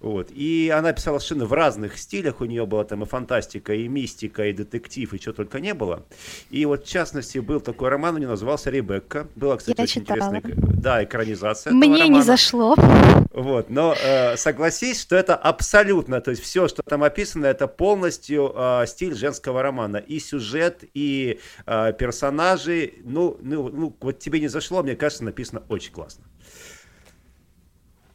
Вот. 0.00 0.30
И 0.30 0.72
она 0.74 0.92
писала 0.92 1.18
совершенно 1.18 1.46
в 1.46 1.52
разных 1.52 1.98
стилях. 1.98 2.40
У 2.40 2.44
нее 2.44 2.66
была 2.66 2.84
там 2.84 3.02
и 3.02 3.06
фантастика, 3.06 3.74
и 3.74 3.88
мистика, 3.88 4.46
и 4.46 4.52
детектив, 4.52 5.12
и 5.12 5.18
что 5.18 5.32
только 5.32 5.60
не 5.60 5.74
было. 5.74 6.04
И 6.50 6.64
вот 6.66 6.84
в 6.84 6.88
частности 6.88 7.38
был 7.38 7.60
такой 7.60 7.88
роман, 7.88 8.14
у 8.14 8.18
нее 8.18 8.28
назывался 8.28 8.70
«Ребекка». 8.70 9.28
Была, 9.34 9.56
кстати, 9.56 9.78
Я 9.78 9.84
очень 9.84 10.02
читала. 10.02 10.18
интересная 10.18 10.74
да, 10.84 11.02
экранизация 11.02 11.72
Мне 11.72 12.08
не 12.08 12.22
зашло. 12.22 12.76
Вот. 13.32 13.70
Но 13.70 13.96
э, 14.00 14.36
согласись, 14.36 15.00
что 15.00 15.16
это 15.16 15.34
абсолютно, 15.34 16.20
то 16.20 16.30
есть 16.30 16.42
все, 16.42 16.68
что 16.68 16.82
там 16.82 17.02
описано, 17.02 17.46
это 17.46 17.66
полностью 17.66 18.52
э, 18.54 18.84
стиль 18.86 19.14
женского 19.14 19.62
романа. 19.62 19.96
И 19.96 20.20
сюжет, 20.20 20.84
и 20.94 21.40
э, 21.66 21.92
персонажи. 21.98 22.94
Ну, 23.02 23.38
ну, 23.40 23.70
ну, 23.70 23.96
вот 24.00 24.18
тебе 24.18 24.40
не 24.40 24.48
зашло, 24.48 24.82
мне 24.82 24.94
кажется, 24.94 25.24
написано 25.24 25.62
очень 25.68 25.92
классно. 25.92 26.24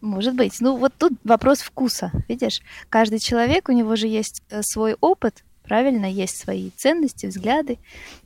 Может 0.02 0.36
быть. 0.36 0.62
Ну, 0.62 0.78
вот 0.78 0.94
тут 0.98 1.14
вопрос 1.24 1.60
вкуса. 1.60 2.12
Видишь, 2.28 2.62
каждый 2.90 3.20
человек, 3.20 3.70
у 3.70 3.72
него 3.72 3.96
же 3.96 4.08
есть 4.08 4.42
э, 4.50 4.62
свой 4.64 4.96
опыт, 5.02 5.44
правильно, 5.70 6.12
есть 6.12 6.38
свои 6.38 6.72
ценности, 6.76 7.28
взгляды 7.28 7.78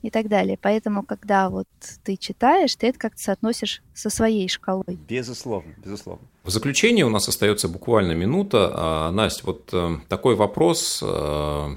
и 0.01 0.09
так 0.09 0.29
далее. 0.29 0.57
Поэтому, 0.59 1.03
когда 1.03 1.49
вот 1.49 1.67
ты 2.03 2.15
читаешь, 2.15 2.75
ты 2.75 2.87
это 2.87 2.97
как-то 2.97 3.21
соотносишь 3.21 3.81
со 3.93 4.09
своей 4.09 4.47
шкалой. 4.47 4.97
Безусловно, 5.07 5.73
безусловно. 5.83 6.25
В 6.43 6.49
заключение 6.49 7.05
у 7.05 7.09
нас 7.09 7.27
остается 7.27 7.67
буквально 7.67 8.13
минута. 8.13 8.71
А, 8.73 9.11
Настя, 9.11 9.45
вот 9.45 9.69
э, 9.73 9.97
такой 10.07 10.35
вопрос. 10.35 11.03
Э, 11.03 11.75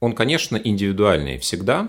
он, 0.00 0.12
конечно, 0.14 0.56
индивидуальный 0.56 1.38
всегда. 1.38 1.88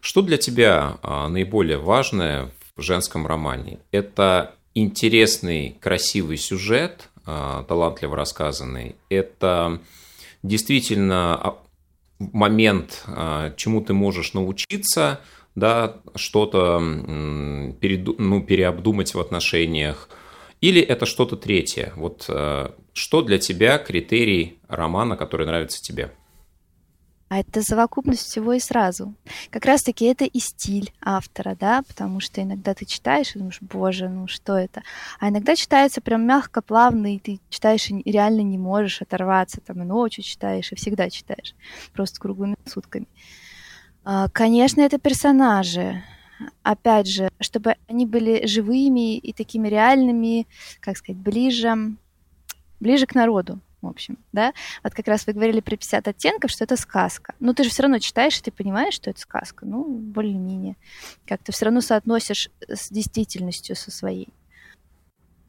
Что 0.00 0.20
для 0.20 0.36
тебя 0.36 0.98
а, 1.02 1.28
наиболее 1.28 1.78
важное 1.78 2.50
в 2.76 2.82
женском 2.82 3.26
романе? 3.26 3.78
Это 3.92 4.54
интересный, 4.74 5.76
красивый 5.80 6.36
сюжет, 6.36 7.08
а, 7.24 7.64
талантливо 7.64 8.16
рассказанный. 8.16 8.96
Это 9.08 9.80
действительно 10.42 11.34
а, 11.34 11.58
момент, 12.18 13.04
чему 13.56 13.80
ты 13.80 13.94
можешь 13.94 14.32
научиться, 14.32 15.20
да, 15.54 15.96
что-то 16.14 16.78
перед, 17.80 18.18
ну, 18.18 18.42
переобдумать 18.42 19.14
в 19.14 19.20
отношениях, 19.20 20.08
или 20.60 20.80
это 20.80 21.04
что-то 21.04 21.36
третье? 21.36 21.92
Вот 21.96 22.30
что 22.92 23.22
для 23.22 23.38
тебя 23.38 23.78
критерий 23.78 24.60
романа, 24.68 25.16
который 25.16 25.46
нравится 25.46 25.82
тебе? 25.82 26.12
А 27.32 27.38
это 27.38 27.62
совокупность 27.62 28.26
всего 28.26 28.52
и 28.52 28.60
сразу. 28.60 29.14
Как 29.48 29.64
раз-таки 29.64 30.04
это 30.04 30.26
и 30.26 30.38
стиль 30.38 30.92
автора, 31.00 31.56
да, 31.58 31.80
потому 31.88 32.20
что 32.20 32.42
иногда 32.42 32.74
ты 32.74 32.84
читаешь 32.84 33.34
и 33.34 33.38
думаешь, 33.38 33.56
боже, 33.62 34.10
ну 34.10 34.28
что 34.28 34.54
это? 34.58 34.82
А 35.18 35.30
иногда 35.30 35.56
читается 35.56 36.02
прям 36.02 36.26
мягко, 36.26 36.60
плавно, 36.60 37.14
и 37.14 37.18
ты 37.18 37.40
читаешь 37.48 37.88
и 37.88 38.02
реально 38.04 38.42
не 38.42 38.58
можешь 38.58 39.00
оторваться, 39.00 39.62
там 39.62 39.80
и 39.80 39.86
ночью 39.86 40.22
читаешь, 40.22 40.72
и 40.72 40.74
всегда 40.74 41.08
читаешь, 41.08 41.54
просто 41.94 42.20
круглыми 42.20 42.56
сутками. 42.66 43.06
А, 44.04 44.28
конечно, 44.28 44.82
это 44.82 44.98
персонажи. 44.98 46.04
Опять 46.62 47.08
же, 47.08 47.30
чтобы 47.40 47.76
они 47.88 48.04
были 48.04 48.44
живыми 48.44 49.16
и 49.16 49.32
такими 49.32 49.68
реальными, 49.68 50.46
как 50.80 50.98
сказать, 50.98 51.22
ближе, 51.22 51.96
ближе 52.78 53.06
к 53.06 53.14
народу, 53.14 53.58
в 53.82 53.86
общем, 53.88 54.18
да. 54.32 54.52
Вот 54.82 54.94
как 54.94 55.08
раз 55.08 55.26
вы 55.26 55.32
говорили 55.32 55.60
про 55.60 55.76
50 55.76 56.08
оттенков, 56.08 56.50
что 56.50 56.64
это 56.64 56.76
сказка. 56.76 57.34
Но 57.40 57.52
ты 57.52 57.64
же 57.64 57.70
все 57.70 57.82
равно 57.82 57.98
читаешь, 57.98 58.38
и 58.38 58.42
ты 58.42 58.50
понимаешь, 58.50 58.94
что 58.94 59.10
это 59.10 59.20
сказка. 59.20 59.66
Ну, 59.66 59.84
более-менее. 59.84 60.76
Как-то 61.26 61.52
все 61.52 61.66
равно 61.66 61.80
соотносишь 61.80 62.50
с 62.68 62.90
действительностью 62.90 63.76
со 63.76 63.90
своей. 63.90 64.32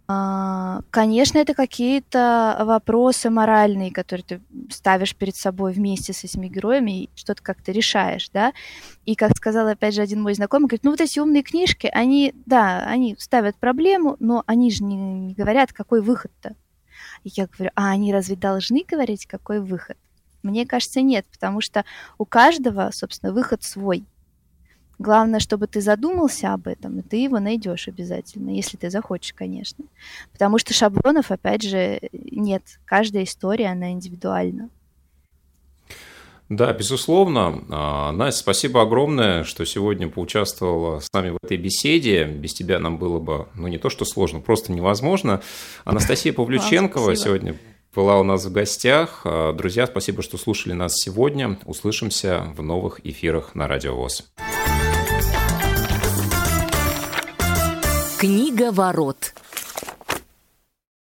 А, 0.06 0.82
конечно, 0.90 1.38
это 1.38 1.54
какие-то 1.54 2.58
вопросы 2.66 3.30
моральные, 3.30 3.92
которые 3.92 4.26
ты 4.26 4.42
ставишь 4.70 5.16
перед 5.16 5.36
собой 5.36 5.72
вместе 5.72 6.12
с 6.12 6.26
этими 6.26 6.48
героями 6.48 7.04
и 7.04 7.10
что-то 7.16 7.42
как-то 7.42 7.72
решаешь, 7.72 8.30
да. 8.34 8.52
И, 9.06 9.16
как 9.16 9.32
сказал, 9.38 9.68
опять 9.68 9.96
же, 9.96 10.02
один 10.02 10.22
мой 10.22 10.34
знакомый, 10.34 10.68
говорит, 10.68 10.84
ну 10.84 10.92
вот 10.92 11.02
эти 11.02 11.20
умные 11.20 11.42
книжки, 11.42 11.90
они, 11.92 12.34
да, 12.46 12.84
они 12.86 13.16
ставят 13.18 13.56
проблему, 13.56 14.18
но 14.20 14.44
они 14.46 14.72
же 14.72 14.84
не, 14.84 14.96
не 14.96 15.34
говорят, 15.34 15.72
какой 15.72 16.02
выход-то. 16.02 16.56
И 17.24 17.32
я 17.36 17.48
говорю, 17.48 17.72
а 17.76 17.90
они 17.90 18.14
разве 18.14 18.36
должны 18.36 18.84
говорить, 18.88 19.26
какой 19.26 19.60
выход? 19.60 19.98
Мне 20.44 20.66
кажется, 20.66 21.02
нет, 21.02 21.26
потому 21.32 21.62
что 21.62 21.86
у 22.18 22.26
каждого, 22.26 22.92
собственно, 22.92 23.32
выход 23.32 23.64
свой. 23.64 24.04
Главное, 25.00 25.40
чтобы 25.40 25.68
ты 25.68 25.82
задумался 25.82 26.54
об 26.54 26.68
этом, 26.68 27.00
и 27.00 27.02
ты 27.02 27.18
его 27.18 27.40
найдешь 27.40 27.88
обязательно, 27.88 28.52
если 28.52 28.78
ты 28.78 28.90
захочешь, 28.90 29.34
конечно. 29.34 29.86
Потому 30.32 30.60
что 30.60 30.74
шаблонов, 30.74 31.32
опять 31.32 31.64
же, 31.64 32.00
нет. 32.12 32.64
Каждая 32.86 33.24
история, 33.24 33.68
она 33.68 33.92
индивидуальна. 33.92 34.70
Да, 36.56 36.72
безусловно. 36.72 37.64
А, 37.70 38.12
Настя, 38.12 38.42
спасибо 38.42 38.84
огромное, 38.84 39.44
что 39.44 39.66
сегодня 39.66 40.08
поучаствовала 40.08 41.00
с 41.00 41.12
нами 41.12 41.30
в 41.30 41.38
этой 41.42 41.58
беседе. 41.58 42.26
Без 42.26 42.54
тебя 42.54 42.78
нам 42.78 43.00
было 43.00 43.20
бы, 43.20 43.48
ну, 43.56 43.68
не 43.68 43.80
то 43.80 43.90
что 43.90 44.06
сложно, 44.06 44.40
просто 44.40 44.72
невозможно. 44.72 45.42
Анастасия 45.84 46.32
Павлюченкова 46.34 47.16
сегодня 47.16 47.58
была 47.96 48.20
у 48.20 48.24
нас 48.24 48.46
в 48.46 48.52
гостях. 48.52 49.22
А, 49.26 49.54
друзья, 49.54 49.88
спасибо, 49.88 50.22
что 50.22 50.38
слушали 50.38 50.74
нас 50.74 50.94
сегодня. 50.96 51.58
Услышимся 51.66 52.54
в 52.56 52.62
новых 52.62 53.04
эфирах 53.04 53.56
на 53.56 53.68
Радио 53.68 53.96
ВОЗ. 53.96 54.32
Книга 58.20 58.72
ворот. 58.72 59.34